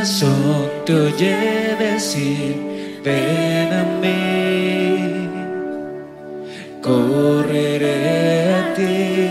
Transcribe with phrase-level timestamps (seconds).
[0.00, 2.56] Corazón te oye decir,
[3.04, 5.28] ven a mí.
[6.80, 9.28] Correré a ti,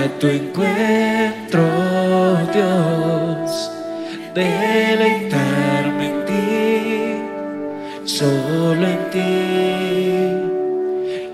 [0.00, 1.62] a tu encuentro,
[2.54, 3.70] Dios.
[4.34, 7.18] Deleitarme en ti,
[8.06, 9.32] solo en ti.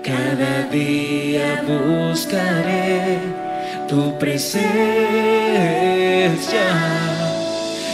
[0.03, 3.17] Cada día buscaré
[3.87, 4.91] tu presencia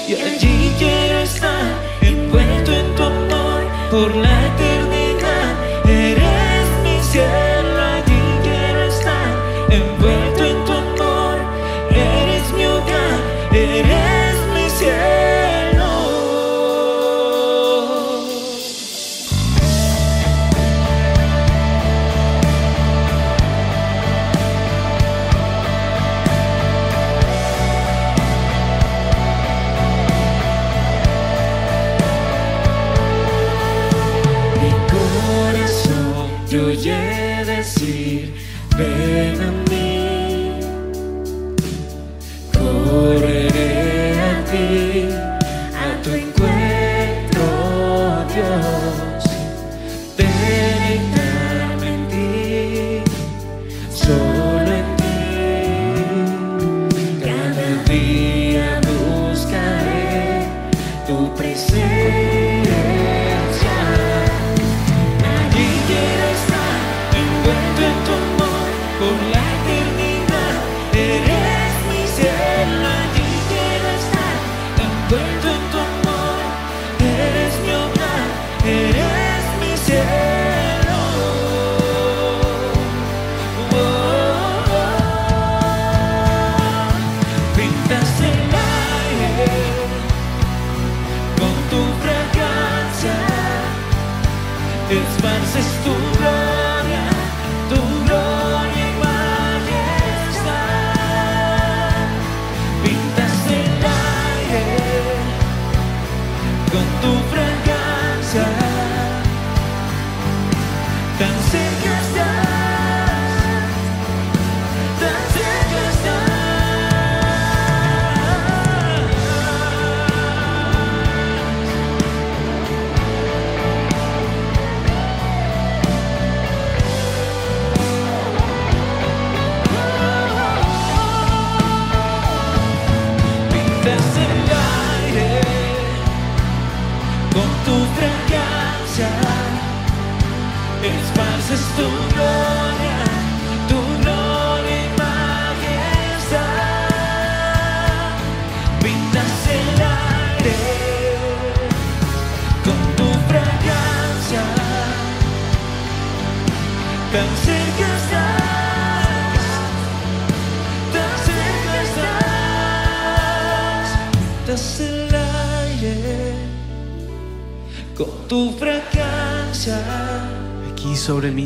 [0.08, 3.62] y allí quiero estar envuelto en tu amor
[3.92, 4.37] por la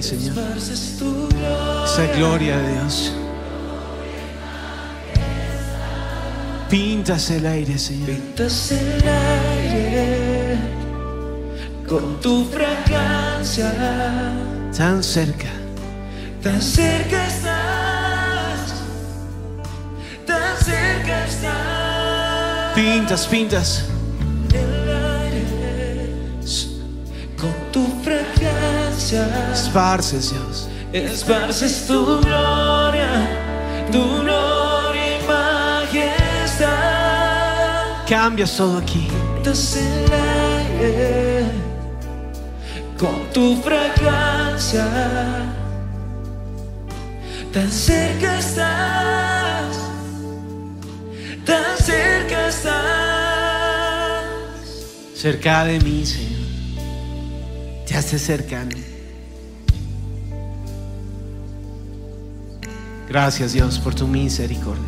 [0.01, 0.35] Señor.
[0.57, 3.13] Esa gloria de Dios.
[6.69, 8.09] Pintas el aire, Señor.
[8.09, 10.57] Pintas el aire
[11.87, 13.71] con tu fragancia.
[14.75, 15.49] Tan cerca.
[16.41, 18.73] Tan cerca estás.
[20.25, 22.73] Tan cerca estás.
[22.73, 23.85] Pintas, pintas.
[24.53, 25.51] El aire
[27.37, 29.27] con tu fragancia.
[29.71, 30.67] Esparces, Dios.
[30.91, 33.07] Esparces tu gloria,
[33.89, 36.67] tu gloria y majestad.
[38.05, 39.07] Cambias todo aquí.
[42.99, 44.85] Con tu fragancia.
[47.53, 49.77] Tan cerca estás,
[51.45, 52.73] tan cerca estás.
[55.15, 56.41] Cerca de mí, Señor.
[57.87, 58.90] Te haces cercano.
[63.11, 64.87] Gracias, Dios, por tu misericordia.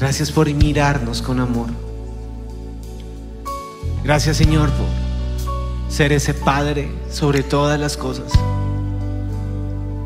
[0.00, 1.68] Gracias por mirarnos con amor.
[4.02, 4.88] Gracias, Señor, por
[5.88, 8.32] ser ese Padre sobre todas las cosas.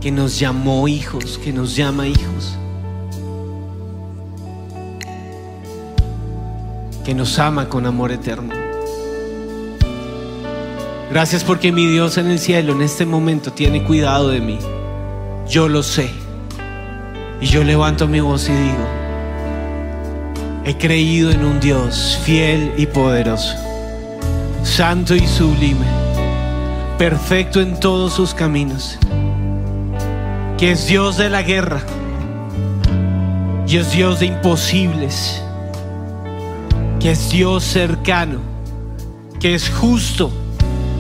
[0.03, 2.55] Que nos llamó hijos, que nos llama hijos.
[7.03, 8.53] Que nos ama con amor eterno.
[11.11, 14.59] Gracias porque mi Dios en el cielo en este momento tiene cuidado de mí.
[15.51, 16.09] Yo lo sé.
[17.41, 18.87] Y yo levanto mi voz y digo,
[20.65, 23.57] He creído en un Dios fiel y poderoso,
[24.63, 25.87] santo y sublime,
[26.99, 28.97] perfecto en todos sus caminos,
[30.57, 31.83] que es Dios de la guerra
[33.67, 35.43] y es Dios de imposibles,
[37.01, 38.39] que es Dios cercano,
[39.41, 40.31] que es justo,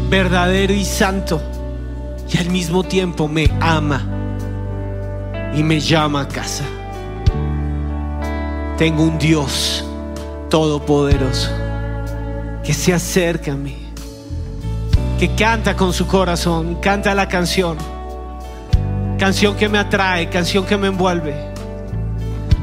[0.08, 1.40] verdadero y santo,
[2.28, 4.19] y al mismo tiempo me ama
[5.54, 6.64] y me llama a casa.
[8.78, 9.84] Tengo un Dios
[10.48, 11.50] todopoderoso
[12.64, 13.76] que se acerca a mí,
[15.18, 17.76] que canta con su corazón, canta la canción,
[19.18, 21.34] canción que me atrae, canción que me envuelve,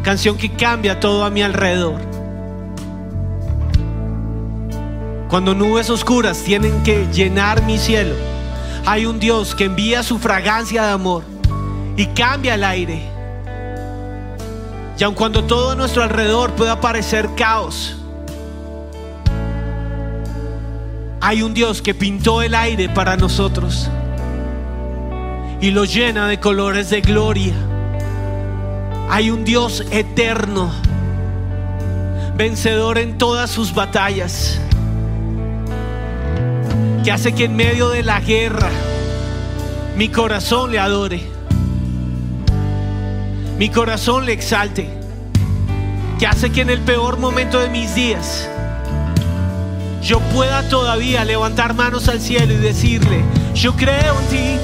[0.04, 2.01] canción que cambia todo a mi alrededor.
[5.30, 8.16] Cuando nubes oscuras tienen que llenar mi cielo,
[8.86, 11.37] hay un Dios que envía su fragancia de amor
[11.97, 13.17] y cambia el aire
[14.99, 17.95] y aun cuando todo a nuestro alrededor pueda parecer caos,
[21.21, 23.89] hay un Dios que pintó el aire para nosotros
[25.61, 27.53] y lo llena de colores de gloria.
[29.09, 30.71] Hay un Dios eterno,
[32.35, 34.59] vencedor en todas sus batallas,
[37.03, 38.69] que hace que en medio de la guerra
[39.95, 41.37] mi corazón le adore
[43.57, 44.88] mi corazón le exalte,
[46.19, 48.48] que hace que en el peor momento de mis días
[50.01, 53.24] yo pueda todavía levantar manos al cielo y decirle,
[53.56, 54.57] yo creo en ti,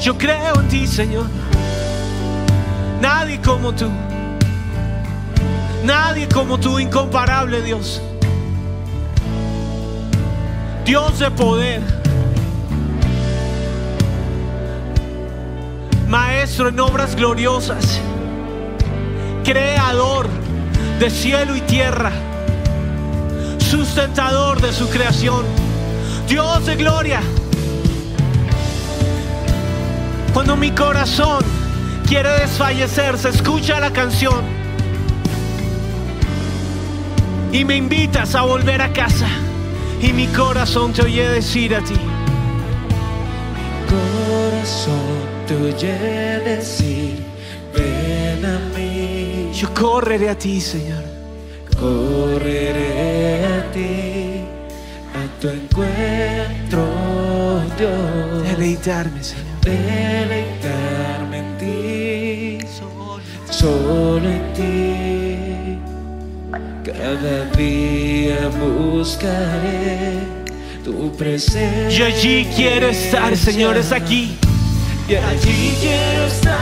[0.00, 1.26] yo creo en ti, Señor.
[3.02, 3.88] Nadie como tú,
[5.84, 8.00] nadie como tú, incomparable Dios.
[10.84, 11.99] Dios de poder
[16.10, 18.00] Maestro en obras gloriosas,
[19.44, 20.26] creador
[20.98, 22.10] de cielo y tierra,
[23.58, 25.44] sustentador de su creación,
[26.26, 27.20] Dios de gloria.
[30.34, 31.44] Cuando mi corazón
[32.08, 34.42] quiere desfallecer, se escucha la canción.
[37.52, 39.28] Y me invitas a volver a casa.
[40.02, 41.94] Y mi corazón te oye decir a ti.
[43.88, 47.16] Corazón te oye decir,
[47.74, 49.50] ven a mí.
[49.52, 51.02] Yo correré a ti, Señor.
[51.76, 54.42] Correré a ti,
[55.12, 56.86] a tu encuentro,
[57.76, 58.42] Dios.
[58.44, 59.60] Deleitarme, Señor.
[59.62, 62.58] Deleitarme en ti,
[63.50, 65.78] solo en ti.
[66.84, 70.20] Cada día buscaré
[70.84, 71.88] tu presencia.
[71.88, 74.38] Yo allí quiero estar, Señor, es aquí.
[75.10, 76.56] Y allí quiero estar,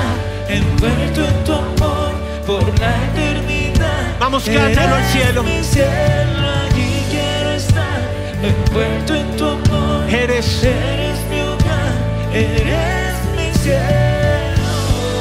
[0.49, 2.13] envuelto en tu amor
[2.47, 4.17] por la eternidad.
[4.19, 5.43] Vamos, cántalo al cielo.
[5.43, 8.01] Mi cielo, allí quiero estar,
[8.43, 10.09] envuelto en tu amor.
[10.09, 11.93] Eres, Eres mi hogar,
[12.33, 13.83] eres mi cielo.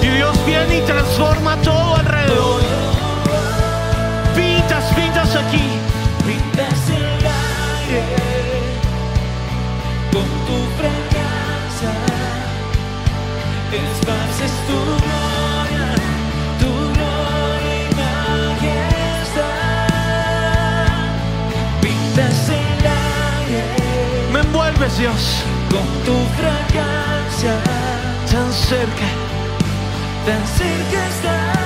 [0.01, 1.86] y Dios viene y transforma todo
[24.97, 27.53] Dios, con tu fragancia,
[28.31, 29.05] tan cerca.
[30.25, 31.56] tan cerca estás,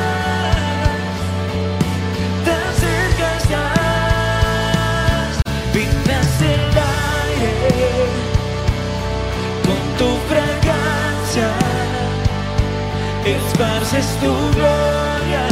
[13.62, 15.46] esparces tu gloria,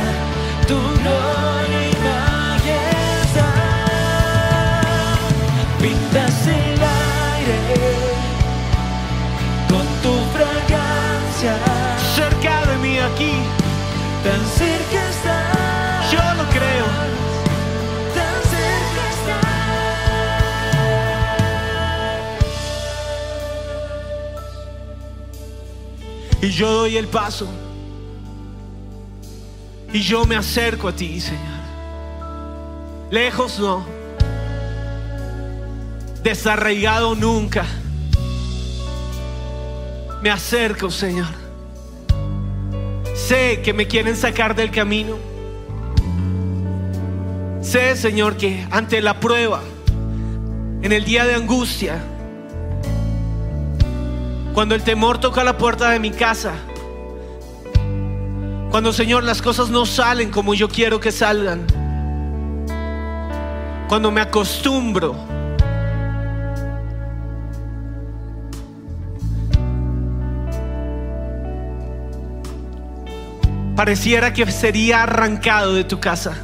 [0.67, 3.43] tu gloria y majestad.
[5.79, 7.59] Pintas el aire
[9.69, 11.53] con tu fragancia,
[12.15, 13.33] Cerca de mí aquí.
[14.23, 16.11] tan cerca estás.
[16.11, 16.87] Yo lo creo.
[18.15, 19.45] Tan cerca estás.
[26.41, 27.47] Y yo doy el paso.
[30.09, 31.43] Yo me acerco a ti, Señor.
[33.11, 33.85] Lejos no.
[36.23, 37.63] Desarraigado nunca.
[40.23, 41.27] Me acerco, Señor.
[43.13, 45.15] Sé que me quieren sacar del camino.
[47.61, 49.61] Sé, Señor, que ante la prueba,
[50.81, 52.01] en el día de angustia,
[54.55, 56.55] cuando el temor toca la puerta de mi casa,
[58.71, 61.65] Cuando, Señor, las cosas no salen como yo quiero que salgan.
[63.87, 65.15] Cuando me acostumbro.
[73.75, 76.37] Pareciera que sería arrancado de tu casa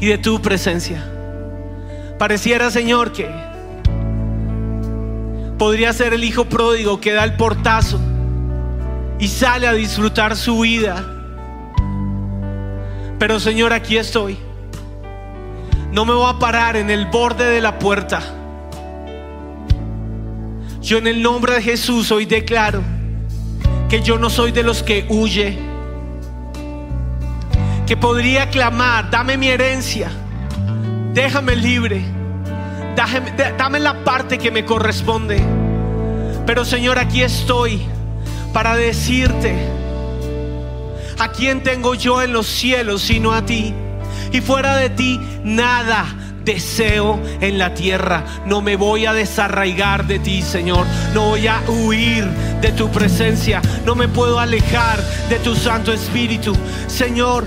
[0.00, 1.04] y de tu presencia.
[2.18, 3.28] Pareciera, Señor, que
[5.58, 8.00] podría ser el hijo pródigo que da el portazo
[9.18, 11.04] y sale a disfrutar su vida.
[13.18, 14.36] Pero Señor, aquí estoy.
[15.92, 18.20] No me voy a parar en el borde de la puerta.
[20.82, 22.82] Yo en el nombre de Jesús hoy declaro
[23.88, 25.56] que yo no soy de los que huye.
[27.86, 30.10] Que podría clamar, dame mi herencia,
[31.12, 32.02] déjame libre,
[32.96, 35.40] dame, dame la parte que me corresponde.
[36.46, 37.82] Pero Señor, aquí estoy
[38.54, 39.52] para decirte,
[41.18, 43.74] ¿a quién tengo yo en los cielos sino a ti?
[44.32, 46.06] Y fuera de ti, nada
[46.44, 48.24] deseo en la tierra.
[48.46, 50.86] No me voy a desarraigar de ti, Señor.
[51.12, 52.24] No voy a huir
[52.60, 53.60] de tu presencia.
[53.84, 56.56] No me puedo alejar de tu Santo Espíritu.
[56.86, 57.44] Señor,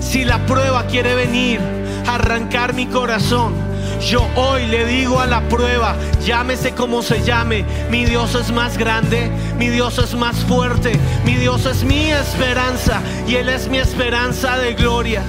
[0.00, 1.60] si la prueba quiere venir,
[2.06, 3.54] a arrancar mi corazón,
[4.00, 8.76] yo hoy le digo a la prueba, llámese como se llame, mi Dios es más
[8.76, 9.30] grande,
[9.62, 14.58] mi Dios es más fuerte, mi Dios es mi esperanza y Él es mi esperanza
[14.58, 15.22] de gloria.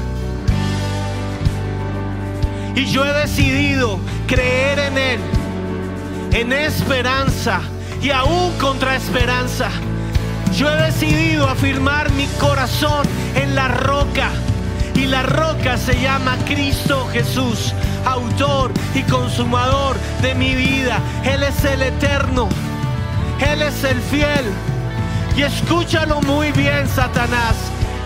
[2.73, 5.19] Y yo he decidido creer en Él,
[6.31, 7.61] en esperanza
[8.01, 9.69] y aún contra esperanza.
[10.57, 14.31] Yo he decidido afirmar mi corazón en la roca.
[14.95, 17.71] Y la roca se llama Cristo Jesús
[18.03, 20.99] autor y consumador de mi vida.
[21.23, 22.49] Él es el eterno.
[23.39, 24.45] Él es el fiel.
[25.35, 27.55] Y escúchalo muy bien, Satanás.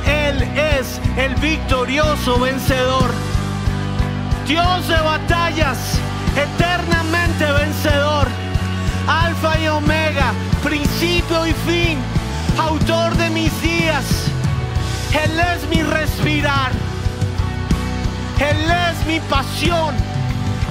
[0.06, 3.12] Él es el victorioso vencedor.
[4.48, 5.78] Dios de batallas,
[6.36, 8.28] eternamente vencedor.
[9.08, 11.98] Alfa y Omega, principio y fin,
[12.58, 14.06] autor de mis días.
[15.14, 16.72] Él es mi respirar.
[18.40, 19.96] Él es mi pasión.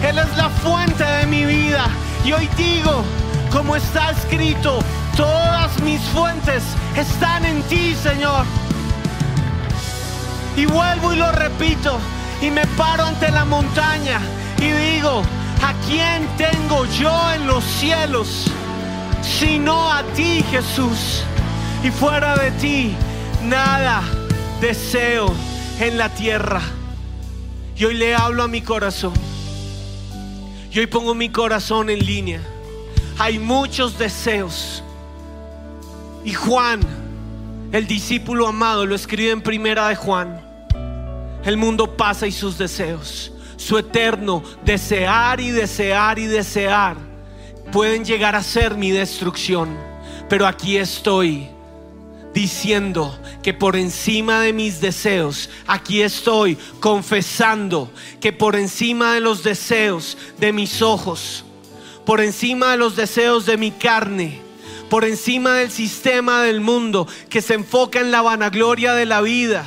[0.02, 1.86] Él es la fuente de mi vida.
[2.24, 3.04] Y hoy digo,
[3.50, 4.78] como está escrito,
[5.16, 6.62] todas mis fuentes
[6.96, 8.44] están en ti, Señor.
[10.56, 11.98] Y vuelvo y lo repito.
[12.40, 14.20] Y me paro ante la montaña
[14.58, 15.22] y digo,
[15.62, 18.50] ¿a quién tengo yo en los cielos?
[19.22, 21.22] Sino a ti, Jesús.
[21.82, 22.94] Y fuera de ti,
[23.42, 24.02] nada
[24.60, 25.32] deseo
[25.80, 26.60] en la tierra.
[27.76, 29.12] Y hoy le hablo a mi corazón.
[30.72, 32.40] Y hoy pongo mi corazón en línea.
[33.18, 34.82] Hay muchos deseos.
[36.22, 36.80] Y Juan,
[37.72, 40.40] el discípulo amado, lo escribe en primera de Juan.
[41.44, 46.96] El mundo pasa y sus deseos, su eterno desear y desear y desear,
[47.72, 49.74] pueden llegar a ser mi destrucción.
[50.28, 51.48] Pero aquí estoy
[52.34, 59.42] diciendo que por encima de mis deseos, aquí estoy confesando que por encima de los
[59.42, 61.45] deseos de mis ojos,
[62.06, 64.40] por encima de los deseos de mi carne,
[64.88, 69.66] por encima del sistema del mundo que se enfoca en la vanagloria de la vida,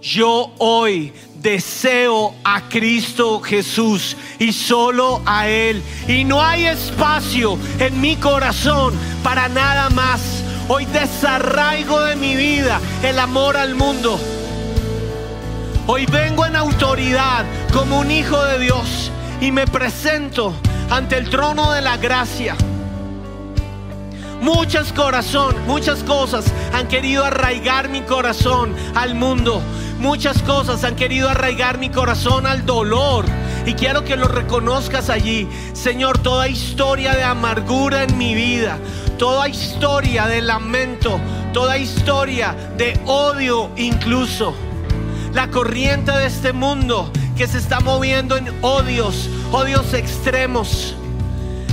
[0.00, 5.82] yo hoy deseo a Cristo Jesús y solo a Él.
[6.06, 12.80] Y no hay espacio en mi corazón para nada más Hoy desarraigo de mi vida
[13.02, 14.18] el amor al mundo.
[15.86, 19.10] Hoy vengo en autoridad como un hijo de Dios
[19.40, 20.54] y me presento
[20.90, 22.56] ante el trono de la gracia.
[24.42, 29.62] Muchas corazón, muchas cosas han querido arraigar mi corazón al mundo.
[30.00, 33.24] Muchas cosas han querido arraigar mi corazón al dolor.
[33.66, 35.48] Y quiero que lo reconozcas allí.
[35.74, 38.78] Señor, toda historia de amargura en mi vida,
[39.16, 41.20] toda historia de lamento,
[41.52, 44.56] toda historia de odio incluso.
[45.32, 50.94] La corriente de este mundo que se está moviendo en odios, odios extremos.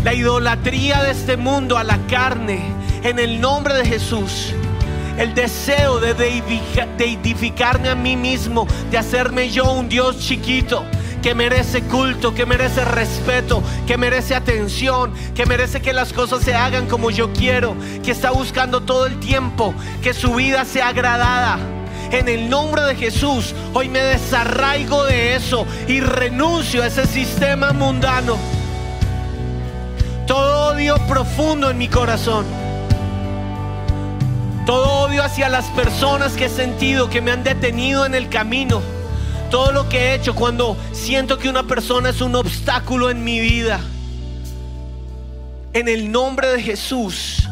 [0.04, 2.62] La idolatría de este mundo a la carne,
[3.04, 4.54] en el nombre de Jesús.
[5.18, 6.12] El deseo de
[6.98, 10.86] edificarme a mí mismo, de hacerme yo un Dios chiquito
[11.22, 16.54] que merece culto, que merece respeto, que merece atención, que merece que las cosas se
[16.56, 21.60] hagan como yo quiero, que está buscando todo el tiempo que su vida sea agradada.
[22.12, 27.72] En el nombre de Jesús, hoy me desarraigo de eso y renuncio a ese sistema
[27.72, 28.36] mundano.
[30.25, 32.46] Todo odio profundo en mi corazón.
[34.66, 38.82] Todo odio hacia las personas que he sentido que me han detenido en el camino.
[39.51, 43.39] Todo lo que he hecho cuando siento que una persona es un obstáculo en mi
[43.39, 43.80] vida.
[45.74, 47.48] En el nombre de Jesús,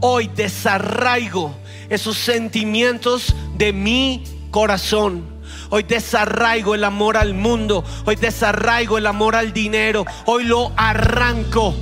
[0.00, 1.54] hoy desarraigo
[1.88, 5.38] esos sentimientos de mi corazón.
[5.70, 7.84] Hoy desarraigo el amor al mundo.
[8.04, 10.04] Hoy desarraigo el amor al dinero.
[10.26, 11.74] Hoy lo arranco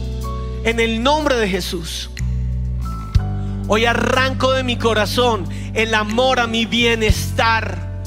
[0.65, 2.11] en el nombre de Jesús.
[3.69, 8.03] Hoy arranco de mi corazón el amor a mi bienestar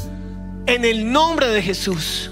[0.65, 2.31] en el nombre de Jesús.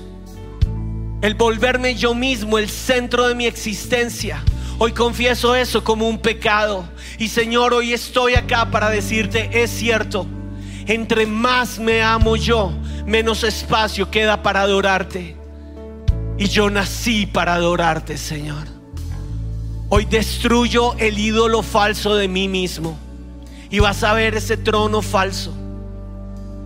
[1.21, 4.43] El volverme yo mismo el centro de mi existencia.
[4.79, 6.87] Hoy confieso eso como un pecado.
[7.17, 10.27] Y Señor, hoy estoy acá para decirte, es cierto,
[10.85, 12.71] entre más me amo yo,
[13.05, 15.35] menos espacio queda para adorarte.
[16.37, 18.67] Y yo nací para adorarte, Señor.
[19.89, 22.97] Hoy destruyo el ídolo falso de mí mismo.
[23.69, 25.53] Y vas a ver ese trono falso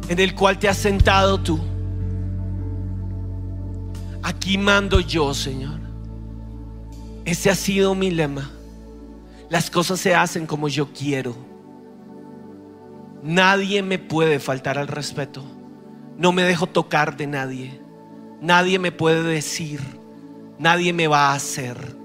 [0.10, 1.60] en el cual te has sentado tú.
[4.22, 5.81] Aquí mando yo, Señor.
[7.32, 8.52] Ese ha sido mi lema.
[9.48, 11.34] Las cosas se hacen como yo quiero.
[13.24, 15.42] Nadie me puede faltar al respeto.
[16.18, 17.80] No me dejo tocar de nadie.
[18.42, 19.80] Nadie me puede decir.
[20.60, 21.96] Nadie me va a hacer.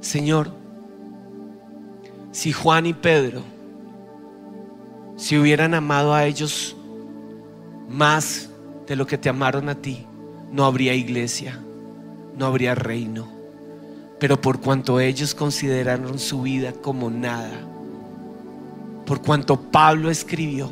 [0.00, 0.50] Señor,
[2.32, 3.44] si Juan y Pedro,
[5.14, 6.76] si hubieran amado a ellos
[7.88, 8.50] más
[8.88, 10.04] de lo que te amaron a ti,
[10.50, 11.62] no habría iglesia,
[12.38, 13.26] no habría reino.
[14.18, 17.60] Pero por cuanto ellos consideraron su vida como nada,
[19.04, 20.68] por cuanto Pablo escribió,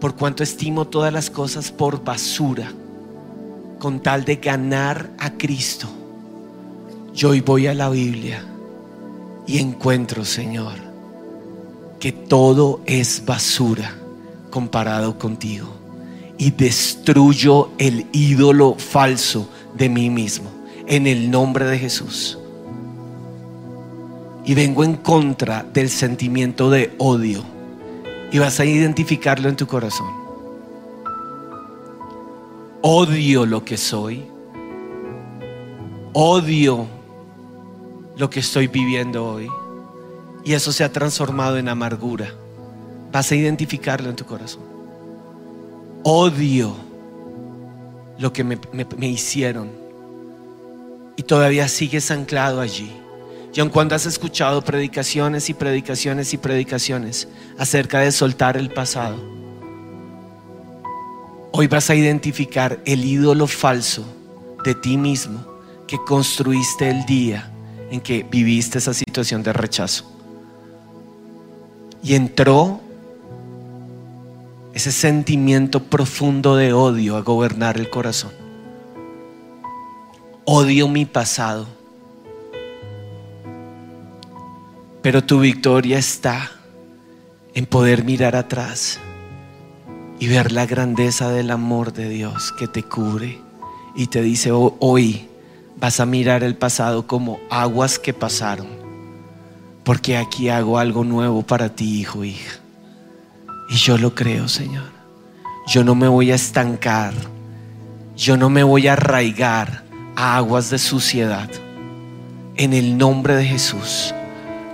[0.00, 2.72] por cuanto estimo todas las cosas por basura,
[3.78, 5.88] con tal de ganar a Cristo,
[7.14, 8.44] yo hoy voy a la Biblia
[9.46, 10.74] y encuentro, Señor,
[11.98, 13.94] que todo es basura
[14.50, 15.68] comparado contigo
[16.36, 20.59] y destruyo el ídolo falso de mí mismo
[20.90, 22.38] en el nombre de Jesús.
[24.44, 27.42] Y vengo en contra del sentimiento de odio
[28.32, 30.08] y vas a identificarlo en tu corazón.
[32.82, 34.24] Odio lo que soy.
[36.12, 36.86] Odio
[38.16, 39.48] lo que estoy viviendo hoy.
[40.44, 42.32] Y eso se ha transformado en amargura.
[43.12, 44.62] Vas a identificarlo en tu corazón.
[46.02, 46.74] Odio
[48.18, 48.58] lo que me,
[49.06, 49.79] hicieron.
[51.30, 52.90] Todavía sigues anclado allí.
[53.54, 59.16] Y aun cuando has escuchado predicaciones y predicaciones y predicaciones acerca de soltar el pasado,
[61.52, 64.04] hoy vas a identificar el ídolo falso
[64.64, 65.46] de ti mismo
[65.86, 67.48] que construiste el día
[67.92, 70.10] en que viviste esa situación de rechazo.
[72.02, 72.80] Y entró
[74.74, 78.39] ese sentimiento profundo de odio a gobernar el corazón.
[80.52, 81.64] Odio mi pasado.
[85.00, 86.50] Pero tu victoria está
[87.54, 88.98] en poder mirar atrás
[90.18, 93.38] y ver la grandeza del amor de Dios que te cubre
[93.94, 95.28] y te dice hoy
[95.78, 98.66] vas a mirar el pasado como aguas que pasaron.
[99.84, 102.58] Porque aquí hago algo nuevo para ti, hijo, hija.
[103.68, 104.90] Y yo lo creo, Señor.
[105.68, 107.14] Yo no me voy a estancar.
[108.16, 109.88] Yo no me voy a arraigar
[110.20, 111.48] aguas de suciedad.
[112.56, 114.14] En el nombre de Jesús,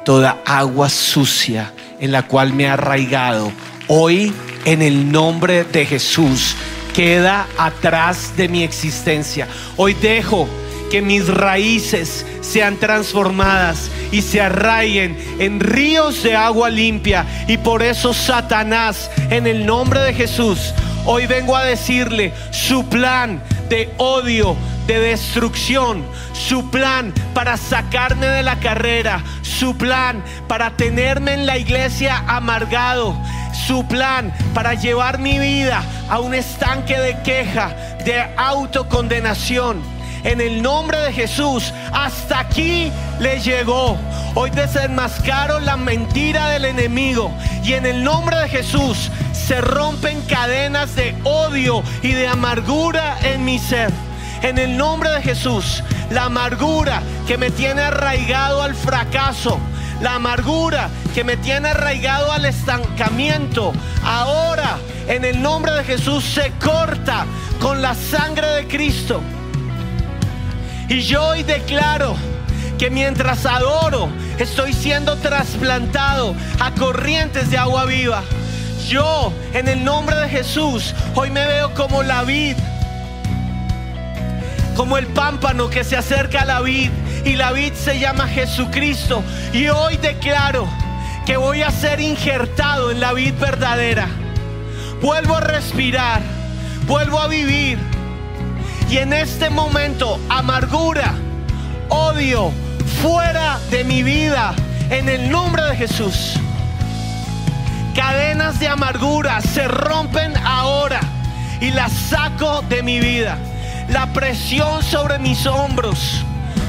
[0.05, 3.53] toda agua sucia en la cual me he arraigado,
[3.87, 4.33] hoy
[4.65, 6.57] en el nombre de Jesús,
[6.95, 9.47] queda atrás de mi existencia.
[9.77, 10.49] Hoy dejo
[10.91, 17.25] que mis raíces sean transformadas y se arraiguen en ríos de agua limpia.
[17.47, 20.73] Y por eso Satanás, en el nombre de Jesús,
[21.07, 28.42] hoy vengo a decirle su plan de odio, de destrucción, su plan para sacarme de
[28.42, 33.16] la carrera, su plan para tenerme en la iglesia amargado,
[33.66, 37.69] su plan para llevar mi vida a un estanque de queja,
[38.05, 39.96] de autocondenación
[40.27, 41.73] en el nombre de Jesús.
[41.93, 43.97] Hasta aquí le llegó.
[44.35, 47.33] Hoy desenmascaro la mentira del enemigo
[47.65, 53.45] y en el nombre de Jesús se rompen cadenas de odio y de amargura en
[53.45, 53.91] mi ser.
[54.43, 59.59] En el nombre de Jesús, la amargura que me tiene arraigado al fracaso,
[60.03, 63.73] la amargura que me tiene arraigado al estancamiento,
[64.05, 64.77] ahora
[65.09, 67.25] en el nombre de Jesús se corta
[67.61, 69.23] con la sangre de Cristo.
[70.88, 72.16] Y yo hoy declaro
[72.79, 78.22] que mientras adoro estoy siendo trasplantado a corrientes de agua viva.
[78.88, 82.57] Yo, en el nombre de Jesús, hoy me veo como la vid,
[84.77, 86.90] como el pámpano que se acerca a la vid
[87.25, 89.25] y la vid se llama Jesucristo.
[89.53, 90.68] Y hoy declaro
[91.25, 94.07] que voy a ser injertado en la vid verdadera.
[95.03, 96.22] Vuelvo a respirar,
[96.87, 97.96] vuelvo a vivir.
[98.88, 101.12] Y en este momento, amargura,
[101.88, 102.53] odio,
[103.03, 104.55] fuera de mi vida,
[104.90, 106.35] en el nombre de Jesús.
[107.94, 111.01] Cadenas de amargura se rompen ahora
[111.61, 113.38] y las saco de mi vida.
[113.88, 116.25] La presión sobre mis hombros,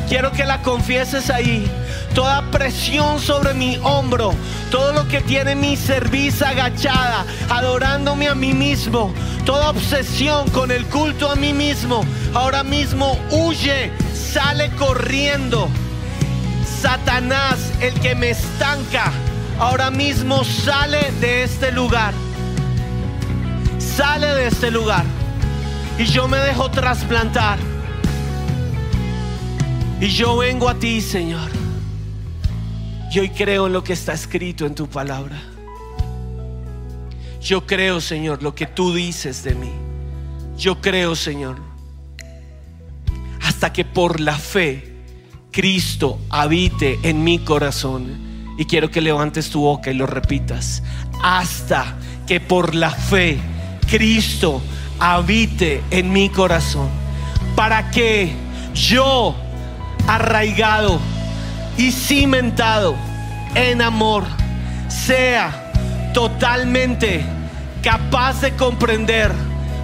[0.09, 1.69] quiero que la confieses ahí.
[2.17, 4.33] Toda presión sobre mi hombro,
[4.71, 9.13] todo lo que tiene mi cerviz agachada, adorándome a mí mismo,
[9.45, 12.03] toda obsesión con el culto a mí mismo,
[12.33, 15.69] ahora mismo huye, sale corriendo.
[16.81, 19.11] Satanás, el que me estanca,
[19.59, 22.15] ahora mismo sale de este lugar.
[23.77, 25.03] Sale de este lugar.
[25.99, 27.59] Y yo me dejo trasplantar.
[30.01, 31.56] Y yo vengo a ti, Señor.
[33.17, 35.41] Y hoy creo en lo que está escrito en tu palabra.
[37.41, 39.71] Yo creo, Señor, lo que tú dices de mí.
[40.55, 41.57] Yo creo, Señor,
[43.41, 44.97] hasta que por la fe
[45.49, 48.55] Cristo habite en mi corazón.
[48.55, 50.83] Y quiero que levantes tu boca y lo repitas.
[51.23, 53.39] Hasta que por la fe
[53.89, 54.61] Cristo
[54.99, 56.89] habite en mi corazón.
[57.55, 58.31] Para que
[58.75, 59.35] yo,
[60.05, 60.99] arraigado
[61.79, 63.06] y cimentado
[63.57, 64.23] en amor,
[64.87, 65.71] sea
[66.13, 67.25] totalmente
[67.81, 69.31] capaz de comprender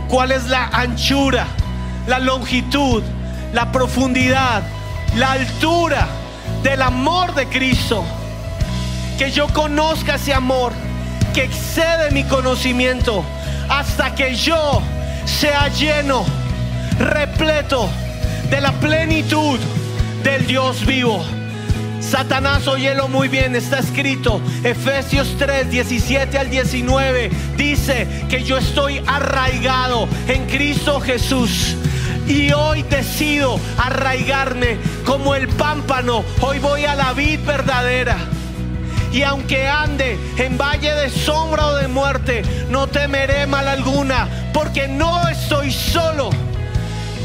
[0.08, 1.48] cuál es la anchura,
[2.08, 3.02] la longitud,
[3.52, 4.62] la profundidad,
[5.16, 6.08] la altura
[6.62, 8.04] del amor de Cristo.
[9.18, 10.72] Que yo conozca ese amor
[11.34, 13.24] que excede mi conocimiento
[13.70, 14.84] hasta que yo
[15.26, 16.26] sea lleno,
[17.00, 17.90] repleto
[18.52, 19.60] de la plenitud
[20.24, 21.24] del Dios vivo.
[22.14, 29.02] Satanás, óyelo muy bien, está escrito, Efesios 3, 17 al 19, dice que yo estoy
[29.08, 31.76] arraigado en Cristo Jesús.
[32.28, 36.24] Y hoy decido arraigarme como el pámpano.
[36.42, 38.18] Hoy voy a la vid verdadera.
[39.12, 44.88] Y aunque ande en valle de sombra o de muerte, no temeré mal alguna, porque
[44.88, 46.30] no estoy solo.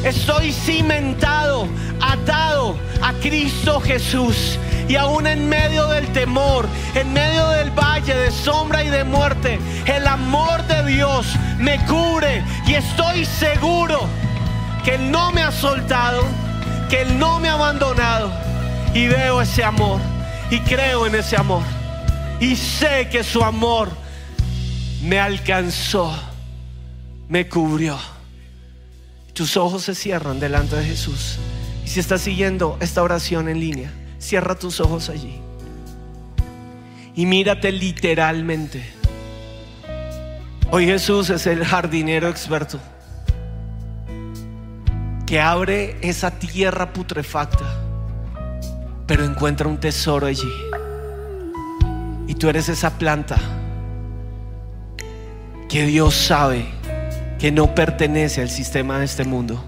[0.02, 1.68] Estoy cimentado,
[2.00, 4.58] atado a Cristo Jesús.
[4.88, 9.58] Y aún en medio del temor, en medio del valle de sombra y de muerte,
[9.84, 11.26] el amor de Dios
[11.58, 14.08] me cubre y estoy seguro
[14.84, 16.22] que Él no me ha soltado,
[16.88, 18.32] que Él no me ha abandonado.
[18.94, 20.00] Y veo ese amor
[20.50, 21.62] y creo en ese amor.
[22.40, 23.90] Y sé que su amor
[25.02, 26.16] me alcanzó,
[27.28, 27.98] me cubrió.
[29.34, 31.38] Tus ojos se cierran delante de Jesús.
[31.84, 35.40] Y si estás siguiendo esta oración en línea, cierra tus ojos allí.
[37.14, 38.84] Y mírate literalmente.
[40.70, 42.78] Hoy Jesús es el jardinero experto
[45.28, 47.66] que abre esa tierra putrefacta,
[49.06, 50.50] pero encuentra un tesoro allí.
[52.26, 53.36] Y tú eres esa planta
[55.68, 56.66] que Dios sabe
[57.38, 59.62] que no pertenece al sistema de este mundo.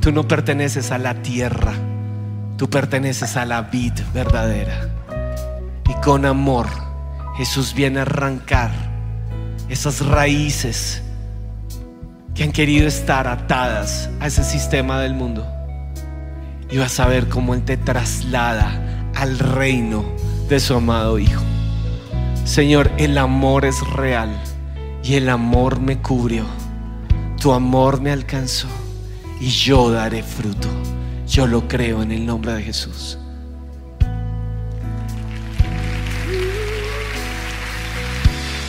[0.00, 1.74] Tú no perteneces a la tierra,
[2.62, 4.88] tú perteneces a la vid verdadera.
[5.90, 6.68] Y con amor
[7.36, 8.70] Jesús viene a arrancar
[9.68, 11.02] esas raíces
[12.36, 15.44] que han querido estar atadas a ese sistema del mundo.
[16.70, 20.04] Y vas a ver cómo Él te traslada al reino
[20.48, 21.42] de su amado Hijo.
[22.44, 24.40] Señor, el amor es real
[25.02, 26.44] y el amor me cubrió.
[27.40, 28.68] Tu amor me alcanzó
[29.40, 30.68] y yo daré fruto.
[31.32, 33.16] Yo lo creo en el nombre de Jesús.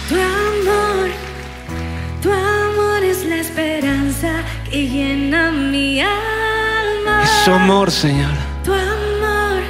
[0.07, 1.09] Tu amor,
[2.21, 4.31] tu amor es la esperanza
[4.71, 7.23] que llena mi alma.
[7.23, 8.31] Es su amor, Señor.
[8.63, 9.61] Tu amor,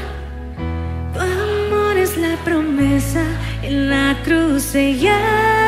[1.15, 3.25] tu amor es la promesa
[3.63, 5.62] en la cruz sellada,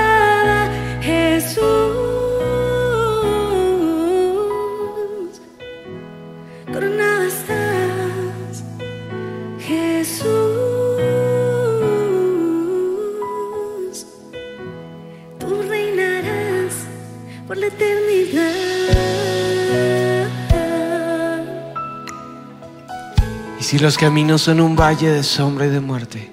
[23.75, 26.31] si los caminos son un valle de sombra y de muerte,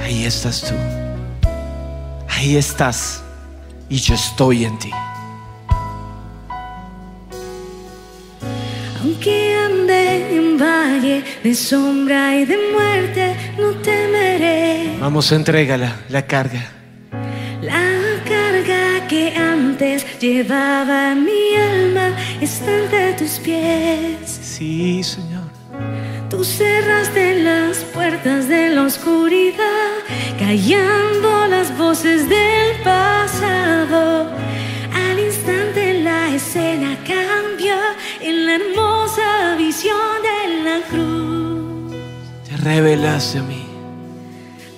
[0.00, 0.74] ahí estás tú.
[2.28, 3.24] Ahí estás
[3.88, 4.92] y yo estoy en ti.
[9.02, 14.98] Aunque ande en valle de sombra y de muerte, no temeré.
[15.00, 16.70] Vamos, entrégala, la carga.
[17.62, 17.82] La
[18.24, 24.38] carga que antes llevaba mi alma está ante tus pies.
[24.40, 25.35] Sí, Señor.
[26.36, 29.94] Tú cerraste las puertas de la oscuridad,
[30.38, 34.28] callando las voces del pasado.
[34.94, 37.76] Al instante la escena cambió
[38.20, 39.96] en la hermosa visión
[40.28, 41.94] de la cruz.
[42.50, 43.64] Te revelaste a mí.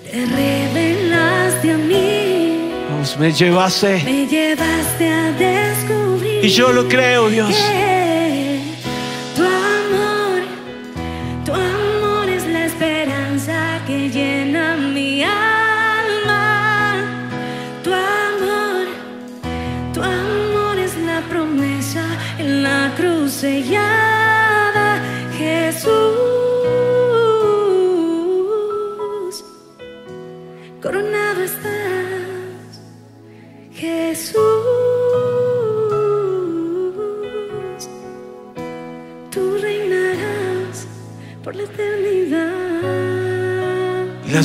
[0.04, 4.00] Te revelaste a mí, Vamos, me llevaste.
[4.04, 6.44] me llevaste a descubrir.
[6.44, 7.48] Y yo lo creo, Dios.
[7.48, 7.97] que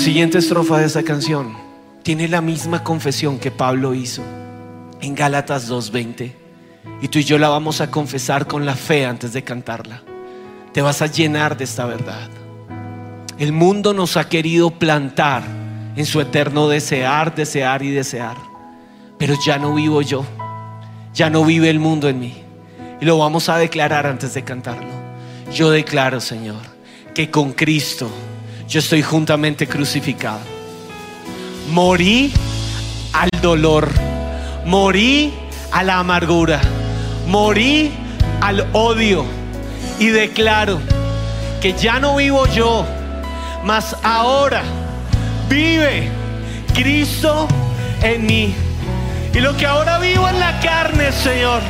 [0.03, 1.55] siguiente estrofa de esa canción
[2.03, 4.21] tiene la misma confesión que Pablo hizo
[4.99, 6.33] en Gálatas 2.20.
[7.01, 10.01] Y tú y yo la vamos a confesar con la fe antes de cantarla.
[10.73, 12.27] Te vas a llenar de esta verdad.
[13.39, 15.43] El mundo nos ha querido plantar
[15.95, 18.35] en su eterno desear, desear y desear.
[19.17, 20.25] Pero ya no vivo yo.
[21.13, 22.43] Ya no vive el mundo en mí.
[22.99, 24.91] Y lo vamos a declarar antes de cantarlo.
[25.53, 26.59] Yo declaro, Señor,
[27.15, 28.09] que con Cristo
[28.73, 30.39] yo estoy juntamente crucificado.
[31.69, 32.33] Morí
[33.13, 33.88] al dolor.
[34.65, 35.31] Morí
[35.71, 36.59] a la amargura.
[37.27, 37.91] Morí
[38.41, 39.25] al odio.
[39.99, 40.79] Y declaro
[41.62, 42.83] que ya no vivo yo,
[43.63, 44.63] mas ahora
[45.47, 46.09] vive
[46.73, 47.47] Cristo
[48.01, 48.55] en mí.
[49.36, 51.62] Y lo que ahora vivo en la carne, Señor,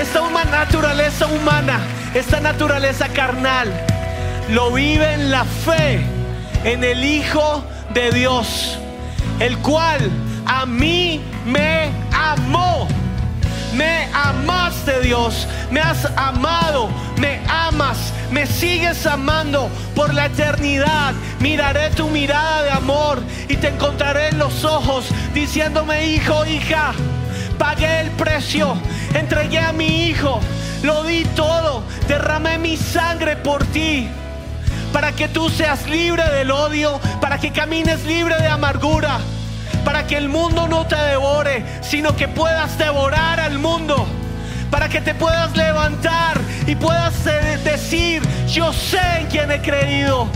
[0.00, 1.80] esta naturaleza humana,
[2.14, 3.91] esta naturaleza carnal,
[4.50, 6.00] lo vive en la fe
[6.64, 8.78] en el Hijo de Dios,
[9.40, 10.10] el cual
[10.46, 12.88] a mí me amó.
[13.74, 21.14] Me amaste Dios, me has amado, me amas, me sigues amando por la eternidad.
[21.40, 26.92] Miraré tu mirada de amor y te encontraré en los ojos diciéndome, hijo, hija,
[27.58, 28.76] pagué el precio,
[29.14, 30.40] entregué a mi hijo,
[30.82, 34.06] lo di todo, derramé mi sangre por ti
[34.92, 39.18] para que tú seas libre del odio, para que camines libre de amargura,
[39.84, 44.06] para que el mundo no te devore, sino que puedas devorar al mundo,
[44.70, 47.24] para que te puedas levantar y puedas
[47.64, 50.28] decir, yo sé en quién he creído,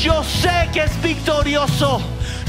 [0.00, 2.00] yo sé que es victorioso.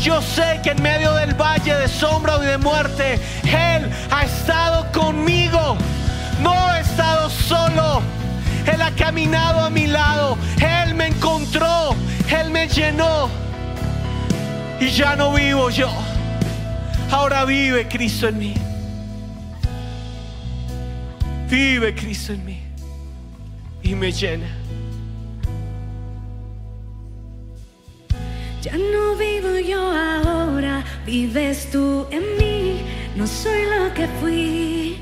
[0.03, 4.91] Yo sé que en medio del valle de sombra y de muerte, Él ha estado
[4.91, 5.77] conmigo.
[6.41, 8.01] No he estado solo.
[8.65, 10.37] Él ha caminado a mi lado.
[10.59, 11.95] Él me encontró.
[12.29, 13.29] Él me llenó.
[14.79, 15.89] Y ya no vivo yo.
[17.11, 18.53] Ahora vive Cristo en mí.
[21.49, 22.59] Vive Cristo en mí.
[23.83, 24.47] Y me llena.
[28.63, 32.81] Ya no vivo yo ahora, vives tú en mí.
[33.13, 34.97] No soy lo que fui,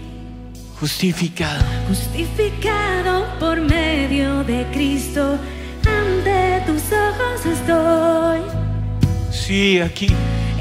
[0.81, 1.63] Justificado.
[1.87, 5.37] justificado por medio de Cristo.
[5.85, 8.39] Ante tus ojos estoy,
[9.31, 10.07] Sí, aquí.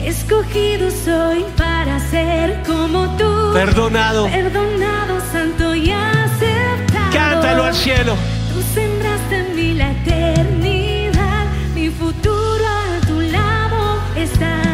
[0.05, 3.55] escogido soy para ser como tú.
[3.55, 4.27] Perdonado.
[4.27, 7.11] Perdonado, santo y aceptado.
[7.15, 8.15] Cántalo al cielo.
[8.53, 14.70] Tú sembraste en mí la eternidad, mi futuro a tu lado está.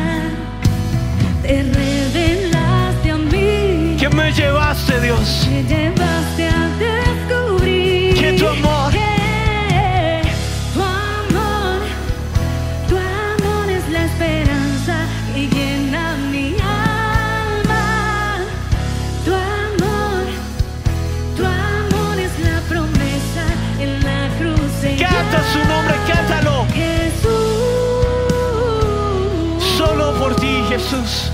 [4.27, 5.47] Me llevaste, Dios.
[5.49, 10.23] me llevaste a descubrir Que tu amor- que
[10.75, 11.79] tu amor,
[12.89, 14.97] tu amor es la esperanza
[15.33, 18.39] que llena mi alma.
[19.25, 20.25] Tu amor,
[21.37, 23.45] tu amor es la promesa
[23.79, 24.73] en la cruz.
[24.99, 26.67] Canta su nombre, cántalo.
[26.75, 27.33] Jesús,
[29.79, 31.31] Solo por ti, Jesús.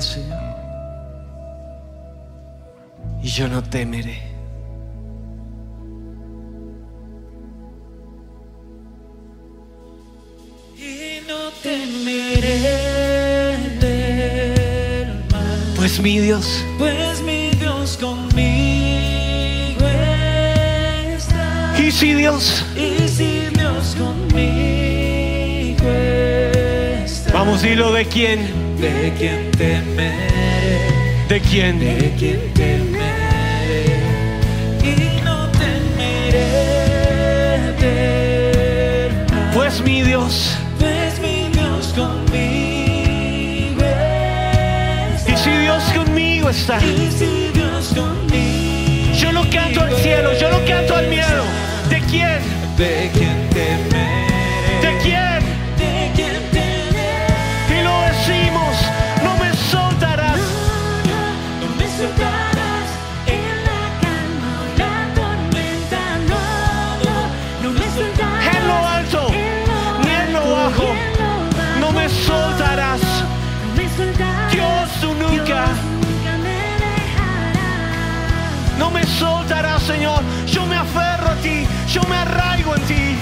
[0.00, 0.38] Señor.
[3.22, 4.22] Y yo no temeré.
[10.76, 12.58] Y no temeré
[13.80, 19.86] del mal, Pues mi Dios, pues mi Dios conmigo
[21.16, 21.74] está.
[21.78, 25.88] y si Dios, Y si Dios conmigo
[27.04, 30.14] está, vamos, dilo de quién, ¿de quién temeré?
[31.28, 31.80] de quién.
[31.80, 33.96] ¿De quién temeré?
[34.82, 36.48] Y no temeré
[39.30, 45.32] mal, Pues mi Dios, pues mi Dios conmigo está.
[45.32, 46.78] y si Dios conmigo está.
[46.84, 51.44] Y si Dios conmigo Yo no canto al cielo, yo no canto al miedo.
[51.88, 52.38] ¿De quién?
[52.76, 54.80] ¿De quién temeré?
[54.82, 55.33] ¿De quién?
[79.18, 80.22] Soltarás, Señor.
[80.46, 83.13] Yo me aferro a ti, yo me arraigo en ti.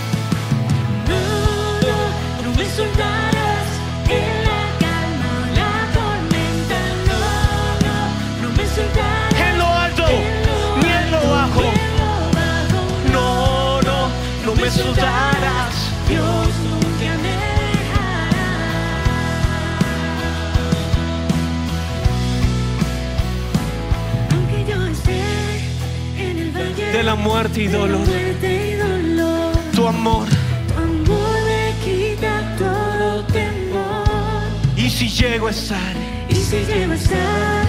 [27.43, 30.29] Muerte y dolor, muerte y dolor, tu amor.
[30.69, 34.45] tu amor me quita todo temor.
[34.77, 35.95] Y si llego a estar
[36.29, 37.67] Y si llego a estar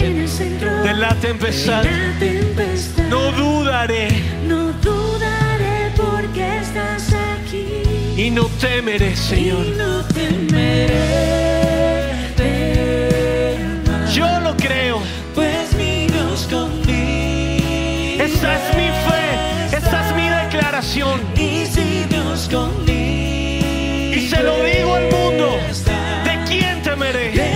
[0.00, 4.08] en el centro de la tempestad, de la tempestad, no dudaré
[4.48, 7.84] no dudaré porque estás aquí.
[8.16, 9.66] y no temeré, Señor.
[9.66, 10.90] Y no temeré
[14.12, 15.21] Yo lo creo.
[20.82, 21.20] Declaración.
[21.36, 25.58] Y si Dios conmigo Y se lo digo al mundo.
[26.24, 27.51] ¿De quién temeré?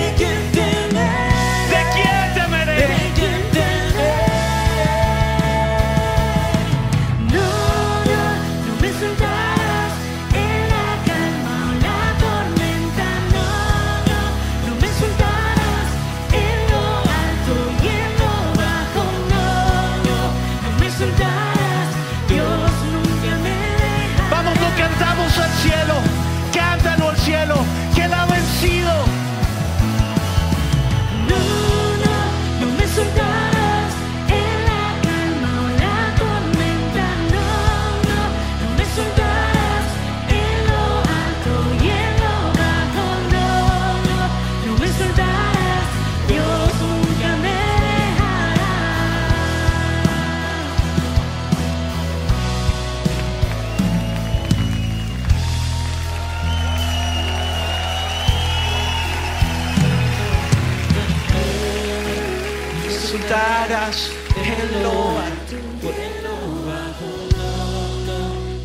[63.87, 65.57] Soltarás en lo alto.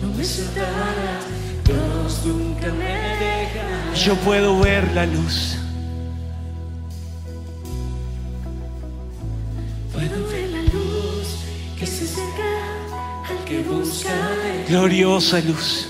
[0.01, 1.25] No me soltarás.
[1.63, 3.93] Dios nunca me dejará.
[3.93, 5.57] Yo puedo ver la luz.
[9.93, 11.27] Puedo ver la luz
[11.77, 14.10] que se acerca al que busca.
[14.67, 15.87] Gloriosa luz.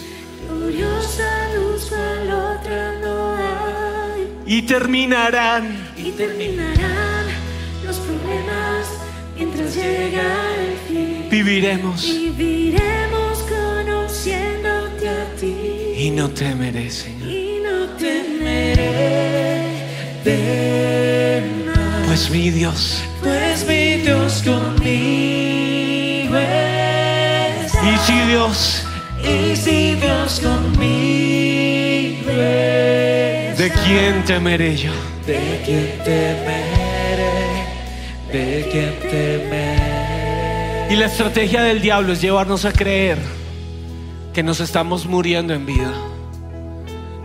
[0.50, 4.28] Gloriosa luz cual otra no hay.
[4.46, 5.90] Y terminarán.
[5.96, 6.81] Y terminarán
[9.76, 11.28] llega el fin.
[11.30, 12.04] Viviremos.
[12.04, 15.56] Viviremos conociéndote a ti.
[15.98, 17.30] Y no temeré, Señor.
[17.30, 18.92] Y no temeré
[21.66, 22.04] mal.
[22.08, 23.04] Pues mi Dios.
[23.22, 27.90] Pues mi Dios conmigo está.
[27.90, 28.86] Y si Dios,
[29.24, 33.62] Y si Dios conmigo está.
[33.62, 34.92] ¿de quién temeré yo?
[35.28, 36.71] ¿De quién temeré?
[40.90, 43.18] Y la estrategia del diablo es llevarnos a creer
[44.34, 45.92] que nos estamos muriendo en vida.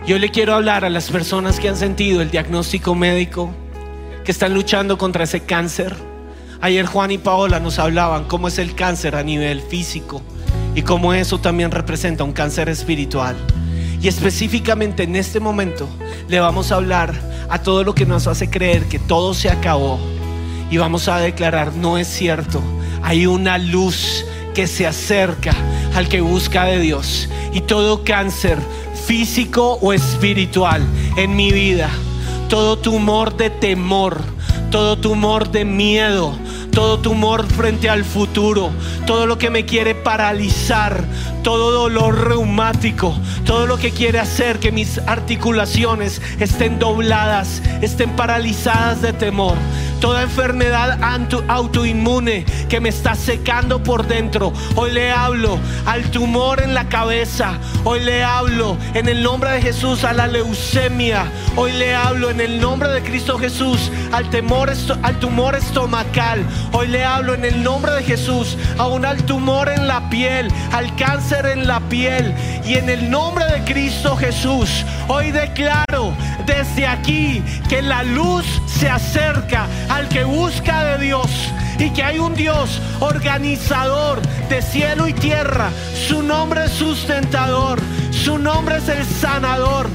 [0.07, 3.53] Yo le quiero hablar a las personas que han sentido el diagnóstico médico,
[4.25, 5.95] que están luchando contra ese cáncer.
[6.61, 10.23] Ayer Juan y Paola nos hablaban cómo es el cáncer a nivel físico
[10.75, 13.37] y cómo eso también representa un cáncer espiritual.
[14.01, 15.89] Y específicamente en este momento
[16.29, 17.15] le vamos a hablar
[17.49, 19.99] a todo lo que nos hace creer que todo se acabó.
[20.71, 22.61] Y vamos a declarar, no es cierto.
[23.03, 25.53] Hay una luz que se acerca
[25.95, 27.29] al que busca de Dios.
[27.53, 28.59] Y todo cáncer
[29.07, 30.83] físico o espiritual
[31.17, 31.89] en mi vida,
[32.49, 34.21] todo tumor de temor,
[34.71, 36.35] todo tumor de miedo,
[36.73, 38.71] todo tumor frente al futuro,
[39.07, 41.05] todo lo que me quiere paralizar,
[41.43, 49.01] todo dolor reumático, todo lo que quiere hacer que mis articulaciones estén dobladas, estén paralizadas
[49.03, 49.57] de temor,
[50.01, 50.99] toda enfermedad
[51.49, 54.53] autoinmune que me está secando por dentro.
[54.75, 57.59] Hoy le hablo al tumor en la cabeza.
[57.85, 61.27] Hoy le hablo en el nombre de Jesús a la leucemia.
[61.57, 64.73] Hoy le hablo en el nombre de Cristo Jesús al, temor
[65.03, 66.45] al tumor estomacal.
[66.73, 70.95] Hoy le hablo en el nombre de Jesús aún al tumor en la piel, al
[70.97, 72.35] cáncer en la piel.
[72.65, 76.13] Y en el nombre de Cristo Jesús, hoy declaro
[76.47, 81.31] desde aquí que la luz se acerca al que busca de Dios
[81.79, 85.71] y que hay un Dios organizador de cielo y tierra.
[86.09, 87.81] Su nombre es sustentador,
[88.11, 89.89] su nombre es el sanador.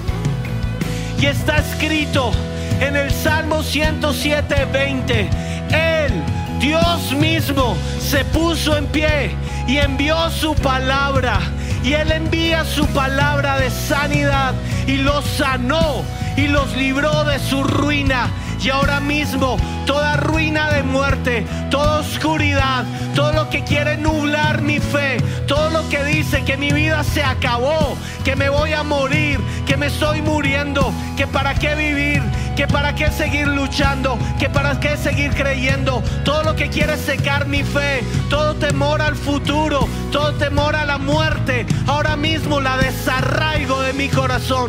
[1.19, 2.31] Y está escrito
[2.79, 5.29] en el Salmo 107, 20.
[5.71, 6.23] Él,
[6.59, 9.35] Dios mismo, se puso en pie
[9.67, 11.39] y envió su palabra.
[11.83, 14.53] Y Él envía su palabra de sanidad
[14.87, 16.03] y los sanó
[16.37, 18.29] y los libró de su ruina.
[18.63, 19.57] Y ahora mismo
[19.87, 22.85] toda ruina de muerte, toda oscuridad,
[23.15, 27.23] todo lo que quiere nublar mi fe, todo lo que dice que mi vida se
[27.23, 32.21] acabó, que me voy a morir, que me estoy muriendo, que para qué vivir,
[32.55, 37.47] que para qué seguir luchando, que para qué seguir creyendo, todo lo que quiere secar
[37.47, 43.81] mi fe, todo temor al futuro, todo temor a la muerte, ahora mismo la desarraigo
[43.81, 44.67] de mi corazón,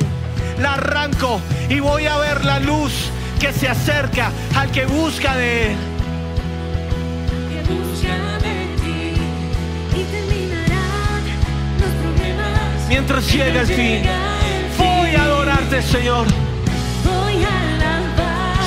[0.59, 3.12] la arranco y voy a ver la luz
[3.43, 5.77] que se acerca al que busca de él.
[12.89, 14.03] Mientras llega el fin,
[14.79, 16.29] voy a adorarte, Señor.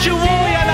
[0.03, 0.64] Yo voy a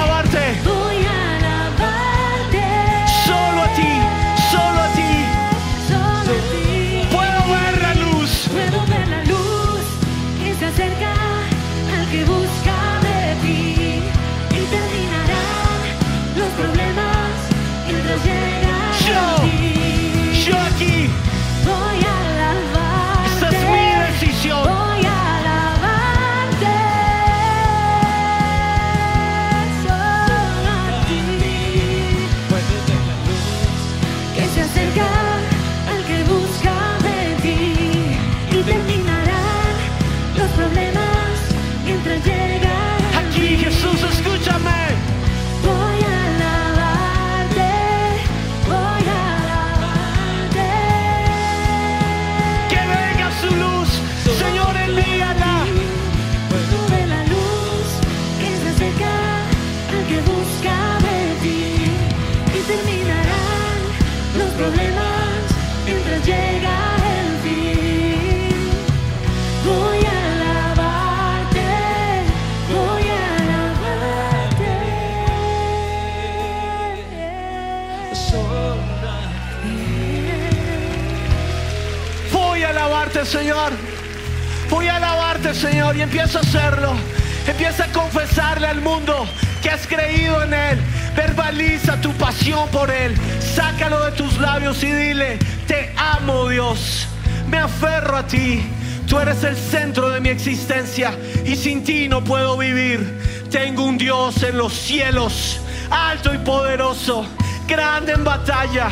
[98.32, 98.63] ti.
[99.07, 101.13] Tú eres el centro de mi existencia
[101.45, 103.19] y sin ti no puedo vivir.
[103.51, 105.59] Tengo un Dios en los cielos,
[105.89, 107.25] alto y poderoso,
[107.67, 108.89] grande en batalla.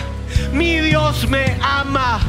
[0.51, 2.19] Mi Dios me ama.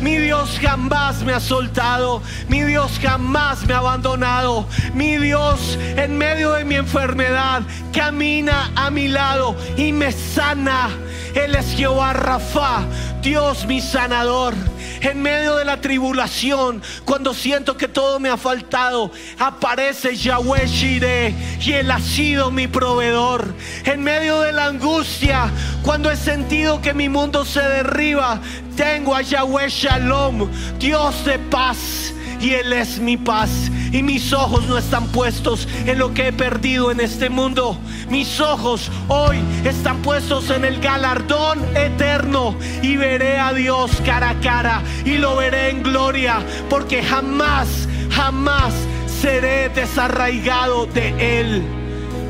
[0.00, 2.22] Mi Dios jamás me ha soltado.
[2.48, 4.66] Mi Dios jamás me ha abandonado.
[4.94, 7.62] Mi Dios en medio de mi enfermedad
[7.92, 10.88] camina a mi lado y me sana.
[11.34, 12.82] Él es Jehová Rafa,
[13.22, 14.54] Dios mi sanador.
[15.02, 21.34] En medio de la tribulación, cuando siento que todo me ha faltado, aparece Yahweh Shireh
[21.60, 23.54] y Él ha sido mi proveedor.
[23.84, 25.50] En medio de la angustia,
[25.82, 28.40] cuando he sentido que mi mundo se derriba,
[28.76, 32.12] tengo a Yahweh Shalom, Dios de paz.
[32.40, 33.70] Y Él es mi paz.
[33.92, 37.78] Y mis ojos no están puestos en lo que he perdido en este mundo.
[38.08, 42.56] Mis ojos hoy están puestos en el galardón eterno.
[42.82, 44.82] Y veré a Dios cara a cara.
[45.04, 46.40] Y lo veré en gloria.
[46.68, 48.74] Porque jamás, Jamás
[49.06, 51.62] seré desarraigado de Él.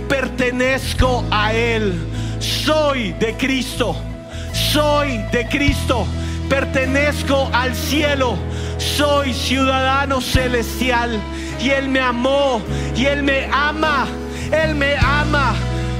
[0.08, 1.94] Pertenezco a Él.
[2.38, 3.96] Soy de Cristo.
[4.52, 6.06] Soy de Cristo.
[6.48, 8.36] Pertenezco al cielo.
[8.80, 11.20] Soy ciudadano celestial.
[11.60, 12.62] Y Él me amó.
[12.96, 14.06] Y Él me ama.
[14.50, 15.54] Él me ama.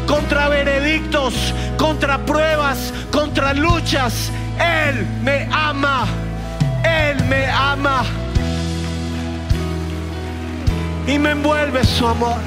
[0.07, 1.35] Contra veredictos,
[1.79, 4.33] contra pruebas, contra luchas.
[4.59, 6.07] Él me ama.
[6.83, 8.05] Él me ama.
[11.07, 12.41] Y me envuelve su amor.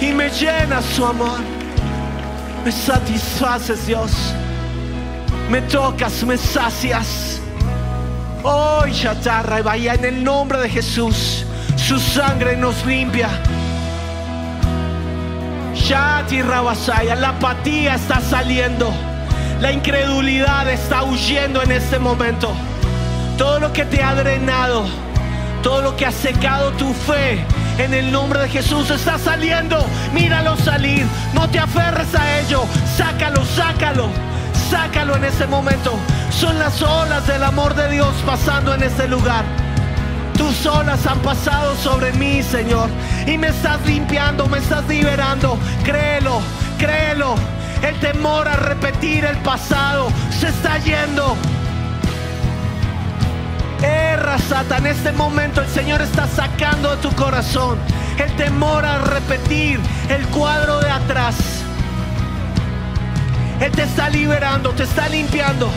[0.00, 1.38] Y me llena su amor.
[2.64, 4.12] Me satisfaces, Dios.
[5.48, 7.41] Me tocas, me sacias.
[8.44, 11.44] Hoy, chatarra, y vaya en el nombre de Jesús.
[11.76, 13.28] Su sangre nos limpia.
[15.74, 18.92] Shati Rabasaya, la apatía está saliendo.
[19.60, 22.52] La incredulidad está huyendo en este momento.
[23.38, 24.86] Todo lo que te ha drenado,
[25.62, 27.44] todo lo que ha secado tu fe,
[27.78, 29.86] en el nombre de Jesús está saliendo.
[30.12, 31.06] Míralo salir.
[31.32, 32.64] No te aferres a ello.
[32.96, 34.31] Sácalo, sácalo.
[34.72, 35.98] Sácalo en ese momento.
[36.30, 39.44] Son las olas del amor de Dios pasando en este lugar.
[40.38, 42.88] Tus olas han pasado sobre mí, Señor.
[43.26, 45.58] Y me estás limpiando, me estás liberando.
[45.84, 46.40] Créelo,
[46.78, 47.34] créelo.
[47.82, 50.08] El temor a repetir el pasado
[50.40, 51.36] se está yendo.
[53.82, 57.78] Erra, Sata, en este momento el Señor está sacando de tu corazón
[58.18, 61.61] el temor a repetir el cuadro de atrás.
[63.62, 65.70] Él te está liberando, te está limpiando.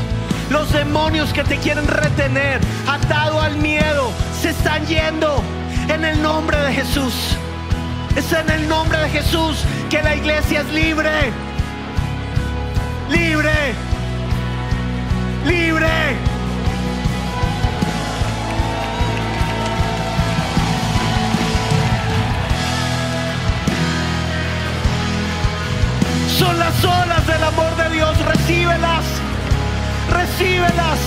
[0.50, 4.12] Los demonios que te quieren retener, atado al miedo,
[4.42, 5.44] se están yendo
[5.88, 7.14] en el nombre de Jesús.
[8.16, 11.12] Es en el nombre de Jesús que la iglesia es libre.
[13.12, 13.76] Libre.
[15.46, 16.35] Libre.
[26.46, 28.16] Son las olas del amor de Dios.
[28.24, 29.04] Recíbelas.
[30.12, 31.00] Recíbelas.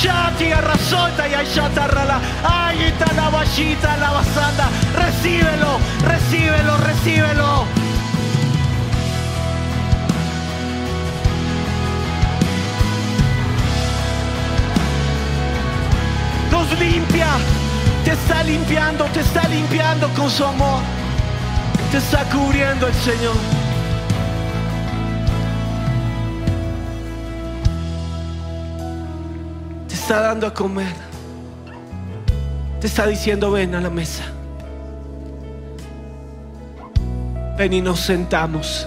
[0.00, 2.18] Shati arrasota y ayatarrala.
[2.42, 4.68] Ayita la vallita la basanda.
[4.94, 7.64] Recíbelo, recíbelo, recíbelo.
[16.50, 17.28] Nos limpia.
[18.02, 20.80] Te está limpiando, te está limpiando con su amor.
[21.90, 23.55] Te está cubriendo el Señor.
[30.06, 30.94] Está dando a comer.
[32.80, 34.22] Te está diciendo, ven a la mesa.
[37.58, 38.86] Ven y nos sentamos.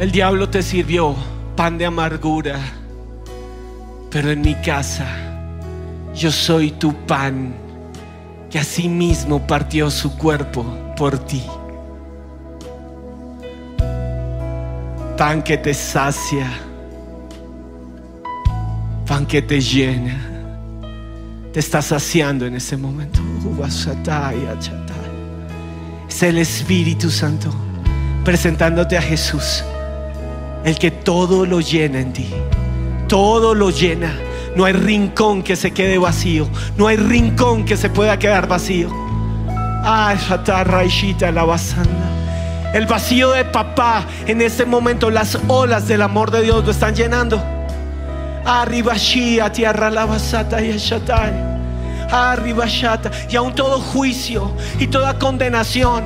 [0.00, 1.14] El diablo te sirvió
[1.54, 2.58] pan de amargura,
[4.10, 5.06] pero en mi casa
[6.12, 7.54] yo soy tu pan,
[8.50, 10.66] que asimismo partió su cuerpo
[10.96, 11.44] por ti.
[15.16, 16.50] Pan que te sacia,
[19.08, 20.20] pan que te llena,
[21.50, 23.20] te está saciando en ese momento.
[26.06, 27.48] Es el Espíritu Santo
[28.22, 29.64] presentándote a Jesús,
[30.62, 32.28] el que todo lo llena en ti,
[33.08, 34.14] todo lo llena.
[34.54, 36.46] No hay rincón que se quede vacío,
[36.76, 38.90] no hay rincón que se pueda quedar vacío.
[42.74, 46.94] El vacío de papá en este momento, las olas del amor de Dios lo están
[46.94, 47.57] llenando.
[48.48, 51.34] Arriba Shia, tierra la basata y Shatai.
[52.10, 53.10] Arriba Shata.
[53.28, 56.02] Y aún todo juicio y toda condenación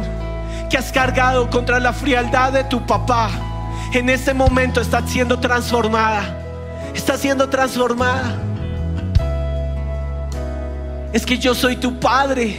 [0.68, 3.30] que has cargado contra la frialdad de tu papá,
[3.92, 6.36] en este momento está siendo transformada.
[6.92, 8.34] Está siendo transformada.
[11.12, 12.56] Es que yo soy tu padre.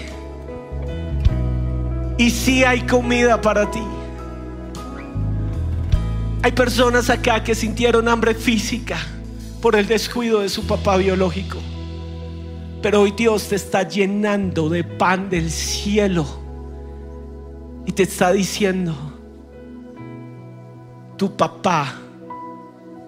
[2.17, 3.83] Y sí hay comida para ti.
[6.41, 8.97] Hay personas acá que sintieron hambre física
[9.63, 11.57] por el descuido de su papá biológico.
[12.81, 16.27] Pero hoy Dios te está llenando de pan del cielo.
[17.85, 18.93] Y te está diciendo,
[21.15, 21.95] tu papá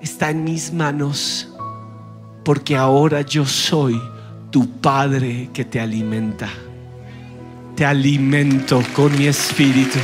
[0.02, 1.50] está en mis manos.
[2.46, 4.02] Porque ahora yo soy
[4.50, 6.48] tu padre que te alimenta.
[7.76, 10.00] Te alimento con mi espíritu.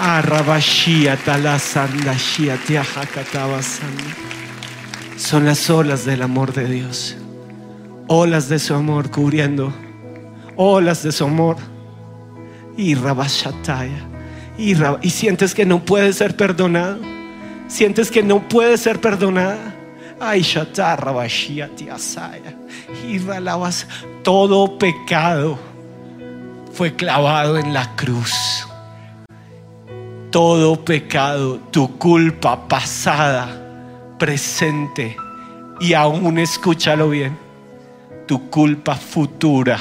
[0.00, 2.58] Arrabashia talasandashia.
[5.16, 7.16] Son las olas del amor de Dios.
[8.08, 9.72] Olas de su amor cubriendo.
[10.56, 11.56] Olas de su amor.
[12.76, 14.08] Y rabashataya.
[14.58, 16.98] Y, rab- y sientes que no puede ser perdonado.
[17.68, 19.74] Sientes que no puede ser perdonada.
[20.20, 21.12] Ay, shatarra.
[23.08, 23.86] Y balabas.
[24.22, 25.58] Todo pecado
[26.72, 28.66] fue clavado en la cruz.
[30.30, 33.63] Todo pecado, tu culpa pasada,
[34.24, 35.18] presente
[35.80, 37.36] y aún escúchalo bien,
[38.26, 39.78] tu culpa futura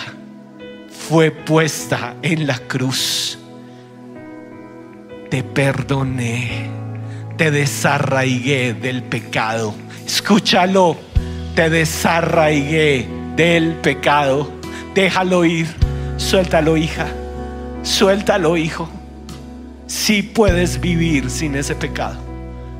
[0.89, 3.39] fue puesta en la cruz.
[5.29, 6.69] Te perdoné,
[7.37, 9.73] te desarraigué del pecado.
[10.05, 10.97] Escúchalo,
[11.55, 14.51] te desarraigué del pecado.
[14.93, 15.67] Déjalo ir,
[16.17, 17.07] suéltalo hija,
[17.81, 18.89] suéltalo hijo.
[19.87, 22.19] Sí puedes vivir sin ese pecado.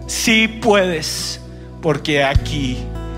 [0.08, 1.40] Sí puedes,
[1.84, 2.78] porque aquí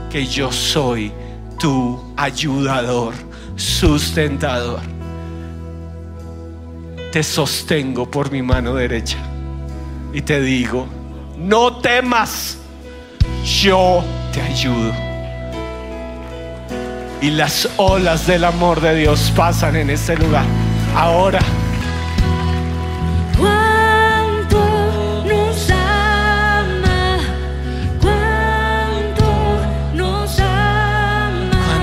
[0.09, 1.11] que yo soy
[1.59, 3.13] tu ayudador,
[3.55, 4.82] sustentador.
[7.11, 9.20] Te sostengo por mi mano derecha
[10.11, 10.88] y te digo,
[11.38, 12.57] no temas,
[13.61, 14.03] yo
[14.34, 14.91] te ayudo.
[17.22, 20.45] Y las olas del amor de Dios pasan en este lugar.
[20.95, 21.39] Ahora,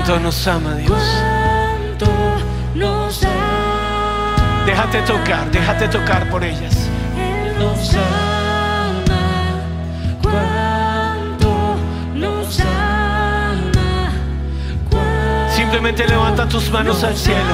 [0.05, 0.91] ¿cuánto nos ama Dios?
[0.91, 2.05] cuánto
[2.75, 4.63] nos ama.
[4.65, 6.89] Déjate tocar, déjate tocar por ellas.
[7.17, 9.61] Él nos ama,
[10.21, 11.77] cuánto
[12.15, 14.11] nos ama,
[14.89, 17.53] cuánto Simplemente levanta tus manos al cielo.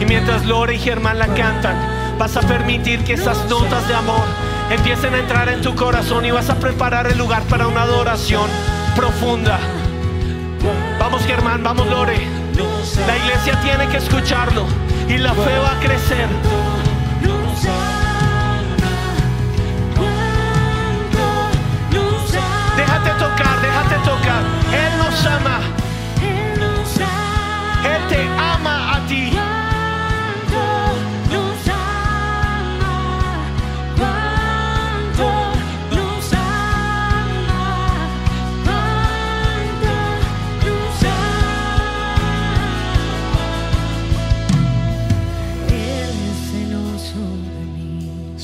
[0.00, 1.76] Y mientras Lore y Germán la cantan,
[2.18, 4.24] vas a permitir que esas notas de amor
[4.70, 8.48] empiecen a entrar en tu corazón y vas a preparar el lugar para una adoración
[8.96, 9.60] profunda.
[11.10, 12.20] Vamos Germán, vamos Lore.
[13.04, 14.64] La iglesia tiene que escucharlo
[15.08, 16.28] y la fe va a crecer.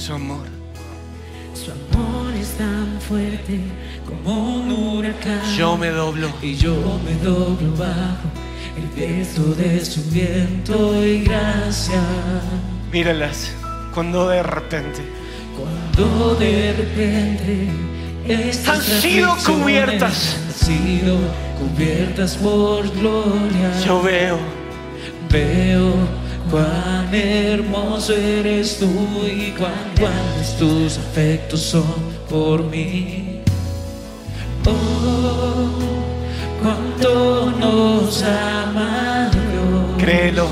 [0.07, 0.47] Su amor.
[1.53, 3.59] Su amor es tan fuerte
[4.07, 5.41] como un huracán.
[5.57, 6.29] Yo me doblo.
[6.41, 8.29] y yo me doblo bajo
[8.77, 12.01] el peso de su viento y gracia.
[12.93, 13.51] Míralas
[13.93, 15.01] cuando de repente
[15.59, 17.69] Cuando de repente
[18.29, 20.37] estas Han sido cubiertas.
[20.47, 21.17] han sido
[21.59, 23.81] cubiertas por gloria.
[23.85, 24.39] yo veo
[25.33, 25.95] Veo
[26.51, 28.91] cuán hermoso eres tú
[29.27, 31.85] y cuán grandes tus afectos son
[32.29, 33.41] por mí.
[34.67, 35.69] Oh,
[36.63, 40.49] cuánto nos ama Dios, créelo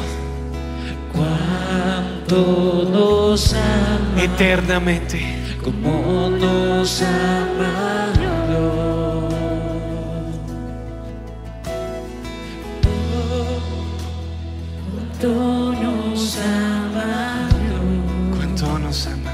[1.14, 5.22] cuánto nos ama, eternamente.
[5.62, 9.34] como nos ama Dios.
[15.20, 15.53] Cuánto
[16.34, 18.36] nos ama Dios.
[18.36, 19.32] Cuánto nos ama.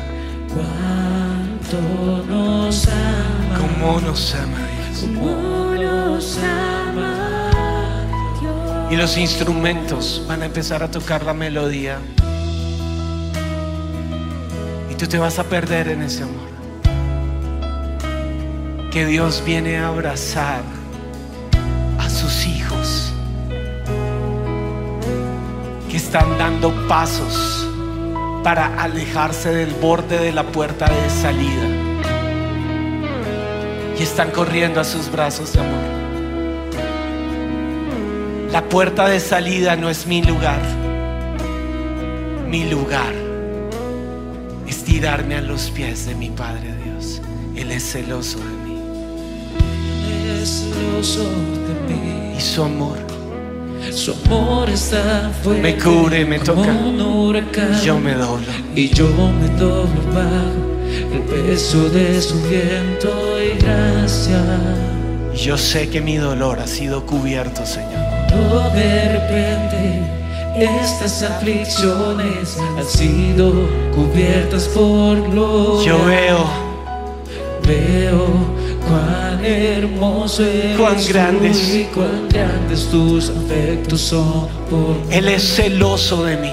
[0.52, 5.00] Cuánto nos ama, Cómo nos ama Dios.
[5.00, 7.50] cómo nos ama
[8.40, 8.92] Dios.
[8.92, 11.98] Y los instrumentos van a empezar a tocar la melodía.
[14.90, 16.50] Y tú te vas a perder en ese amor.
[18.90, 20.62] Que Dios viene a abrazar
[21.98, 22.69] a sus hijos
[26.12, 27.68] están dando pasos
[28.42, 31.68] para alejarse del borde de la puerta de salida.
[33.96, 35.84] Y están corriendo a sus brazos de amor.
[38.50, 40.60] La puerta de salida no es mi lugar.
[42.48, 43.14] Mi lugar
[44.66, 47.22] es tirarme a los pies de mi Padre Dios.
[47.54, 48.82] Él es celoso de mí.
[50.42, 52.98] Es celoso de mí, Y su amor,
[53.92, 55.62] su amor está fuerte.
[55.62, 56.72] Me cubre, me como toca.
[56.72, 57.80] un huracán.
[57.82, 58.46] yo me doblo.
[58.74, 60.70] Y yo me doblo bajo
[61.12, 63.10] el peso de su viento
[63.42, 64.42] y gracia.
[65.34, 68.00] Yo sé que mi dolor ha sido cubierto, Señor.
[68.28, 70.02] Todo de repente
[70.58, 73.52] estas aflicciones han sido
[73.94, 75.86] cubiertas por gloria.
[75.86, 76.69] Yo veo
[77.70, 78.26] Veo
[78.88, 81.74] cuán hermoso eres Cuán tú grandes.
[81.74, 85.14] y cuán grandes tus afectos son por mí.
[85.14, 86.50] Él es celoso de mí.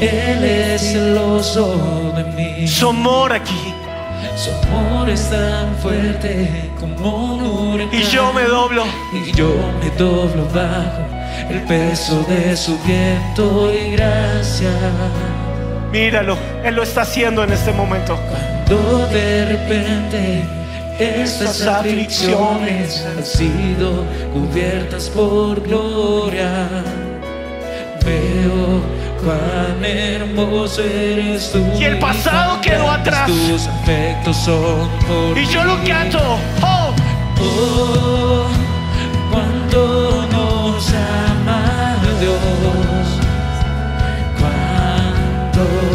[0.00, 2.68] Él es celoso de mí.
[2.68, 3.72] Su amor aquí
[4.36, 7.98] Su amor es tan fuerte como un huracán.
[7.98, 8.84] Y yo me doblo.
[9.14, 9.50] Y yo
[9.82, 11.02] me doblo bajo
[11.48, 14.70] el peso de su viento y gracia.
[15.90, 18.18] Míralo, Él lo está haciendo en este momento.
[18.68, 20.44] Cuando de repente
[20.98, 24.04] estas aflicciones han sido
[24.34, 26.68] cubiertas por gloria,
[28.04, 28.82] veo
[29.24, 31.64] cuán hermoso eres tú.
[31.80, 33.26] Y el pasado quedó atrás.
[33.26, 36.18] Tus afectos son por Y yo lo canto.
[36.62, 36.92] Oh,
[37.40, 38.48] Oh,
[39.30, 42.36] cuánto nos ama Dios,
[44.38, 45.87] cuánto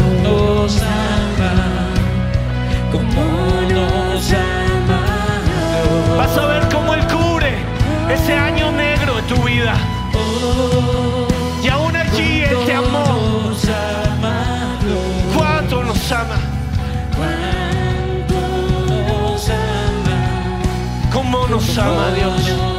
[21.74, 22.73] Nos ama Dios.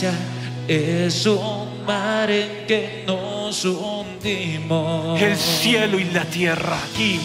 [0.00, 0.12] Gracia
[0.66, 5.20] es un mar en que nos hundimos.
[5.20, 7.20] El cielo y la tierra aquí.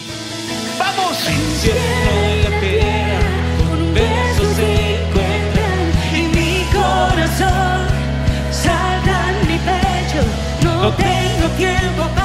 [0.79, 1.17] ¡Vamos!
[1.27, 1.79] El cielo
[2.33, 3.19] y la tierra
[3.71, 5.87] un beso se encuentran.
[6.13, 7.87] y mi corazón
[8.51, 10.21] salta en mi pecho.
[10.63, 12.24] No tengo tiempo para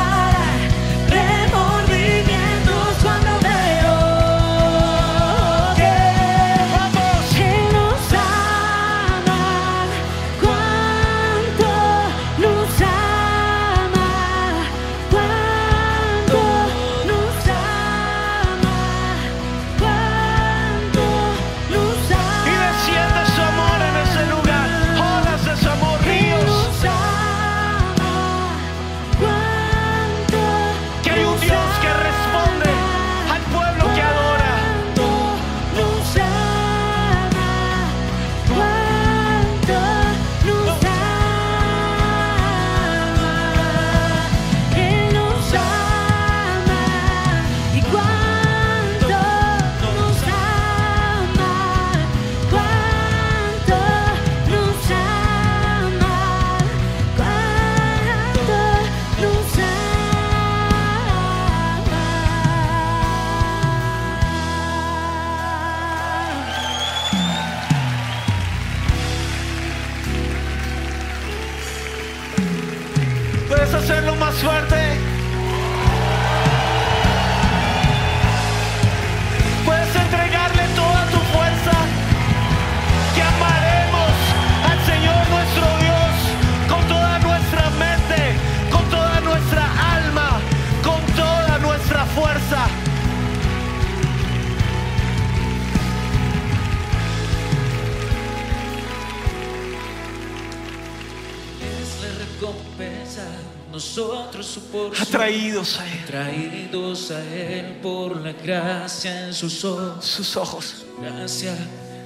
[103.81, 104.61] nosotros.
[105.01, 106.05] Atraídos a Él.
[106.07, 110.05] Traídos a Él por la gracia en sus ojos.
[110.05, 110.85] Sus ojos.
[111.01, 111.57] Gracia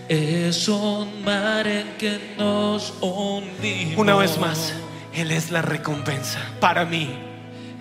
[0.08, 3.98] es un mar en que nos hundimos.
[3.98, 4.72] Una vez más,
[5.12, 7.10] Él es la recompensa para mí.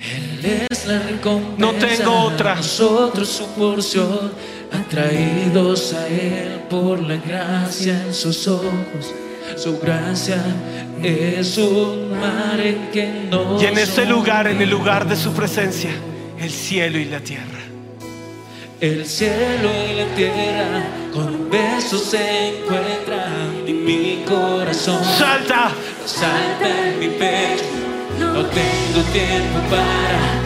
[0.01, 1.59] Él es la recompensa.
[1.59, 2.55] No tengo otra.
[2.55, 4.31] Nosotros su porción.
[4.71, 9.13] Atraídos a Él por la gracia en sus ojos.
[9.55, 10.43] Su gracia
[11.03, 15.33] es un mar en que nos Y en ese lugar, en el lugar de su
[15.33, 15.91] presencia,
[16.39, 17.59] el cielo y la tierra.
[18.79, 20.83] El cielo y la tierra
[21.13, 25.71] con un beso se encuentran y mi corazón Salta.
[26.05, 27.63] salta en mi pecho.
[28.19, 30.42] No tengo tiempo para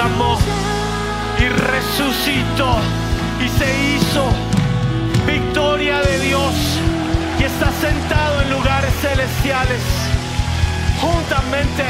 [0.00, 0.36] amó
[1.38, 2.78] y resucitó
[3.40, 4.24] y se hizo
[5.26, 6.54] victoria de Dios
[7.38, 9.80] y está sentado en lugares celestiales.
[11.00, 11.84] Juntamente.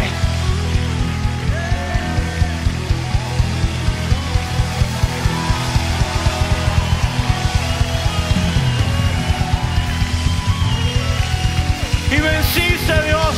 [12.11, 13.35] Y venciste Dios,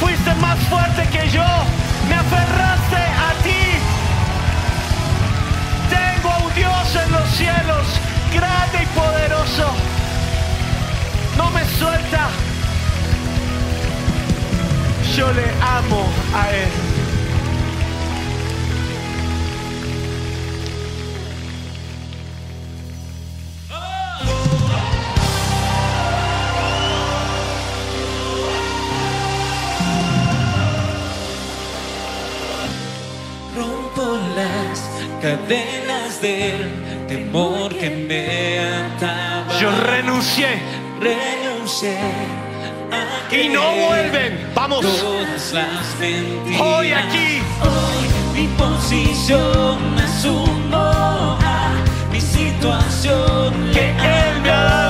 [0.00, 1.44] fuiste más fuerte que yo,
[2.08, 3.09] me aferraste
[7.36, 7.86] cielos,
[8.32, 9.66] grande y poderoso.
[11.36, 12.28] No me suelta.
[15.16, 16.90] Yo le amo a Él.
[35.20, 39.58] cadenas del temor que me ataba.
[39.60, 40.62] Yo renuncié.
[41.00, 41.98] Renuncié.
[42.92, 44.38] A y no vuelven.
[44.54, 44.80] Vamos.
[44.82, 45.96] Todas las.
[46.60, 47.42] Hoy aquí.
[47.62, 48.00] Hoy
[48.32, 51.72] mi posición me sumo a
[52.12, 53.54] mi situación.
[53.72, 54.89] Que Él me ha dado.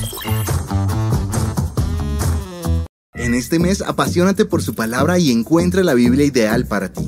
[3.21, 7.07] En este mes, apasionate por su palabra y encuentra la Biblia ideal para ti.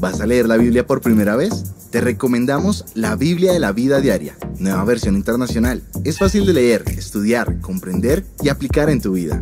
[0.00, 1.66] ¿Vas a leer la Biblia por primera vez?
[1.90, 5.84] Te recomendamos La Biblia de la Vida Diaria, nueva versión internacional.
[6.02, 9.40] Es fácil de leer, estudiar, comprender y aplicar en tu vida.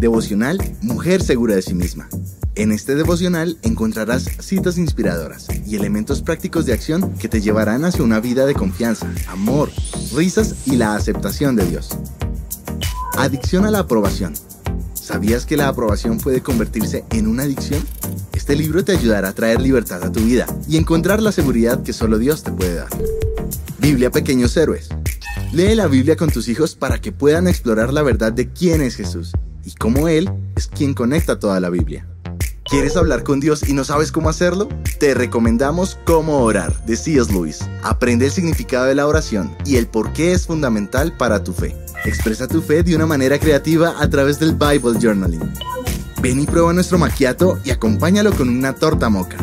[0.00, 2.08] Devocional Mujer Segura de sí misma.
[2.56, 8.02] En este devocional encontrarás citas inspiradoras y elementos prácticos de acción que te llevarán hacia
[8.02, 9.70] una vida de confianza, amor,
[10.16, 11.90] risas y la aceptación de Dios.
[13.16, 14.34] Adicción a la aprobación.
[15.04, 17.86] ¿Sabías que la aprobación puede convertirse en una adicción?
[18.32, 21.92] Este libro te ayudará a traer libertad a tu vida y encontrar la seguridad que
[21.92, 22.88] solo Dios te puede dar.
[23.80, 24.88] Biblia Pequeños Héroes.
[25.52, 28.96] Lee la Biblia con tus hijos para que puedan explorar la verdad de quién es
[28.96, 29.32] Jesús
[29.62, 32.08] y cómo Él es quien conecta toda la Biblia.
[32.64, 34.70] ¿Quieres hablar con Dios y no sabes cómo hacerlo?
[34.98, 37.30] Te recomendamos Cómo orar de C.S.
[37.30, 37.60] Lewis.
[37.82, 41.83] Aprende el significado de la oración y el por qué es fundamental para tu fe.
[42.04, 45.50] Expresa tu fe de una manera creativa a través del Bible Journaling.
[46.20, 49.38] Ven y prueba nuestro maquiato y acompáñalo con una torta moca.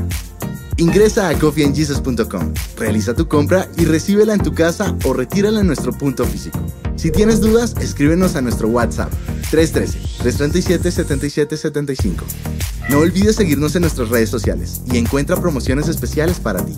[0.78, 5.91] Ingresa a coffeeandjesus.com, realiza tu compra y recíbela en tu casa o retírala en nuestro
[5.91, 6.59] punto físico.
[6.95, 9.12] Si tienes dudas, escríbenos a nuestro WhatsApp
[9.51, 12.24] 313-337-7775.
[12.89, 16.78] No olvides seguirnos en nuestras redes sociales y encuentra promociones especiales para ti.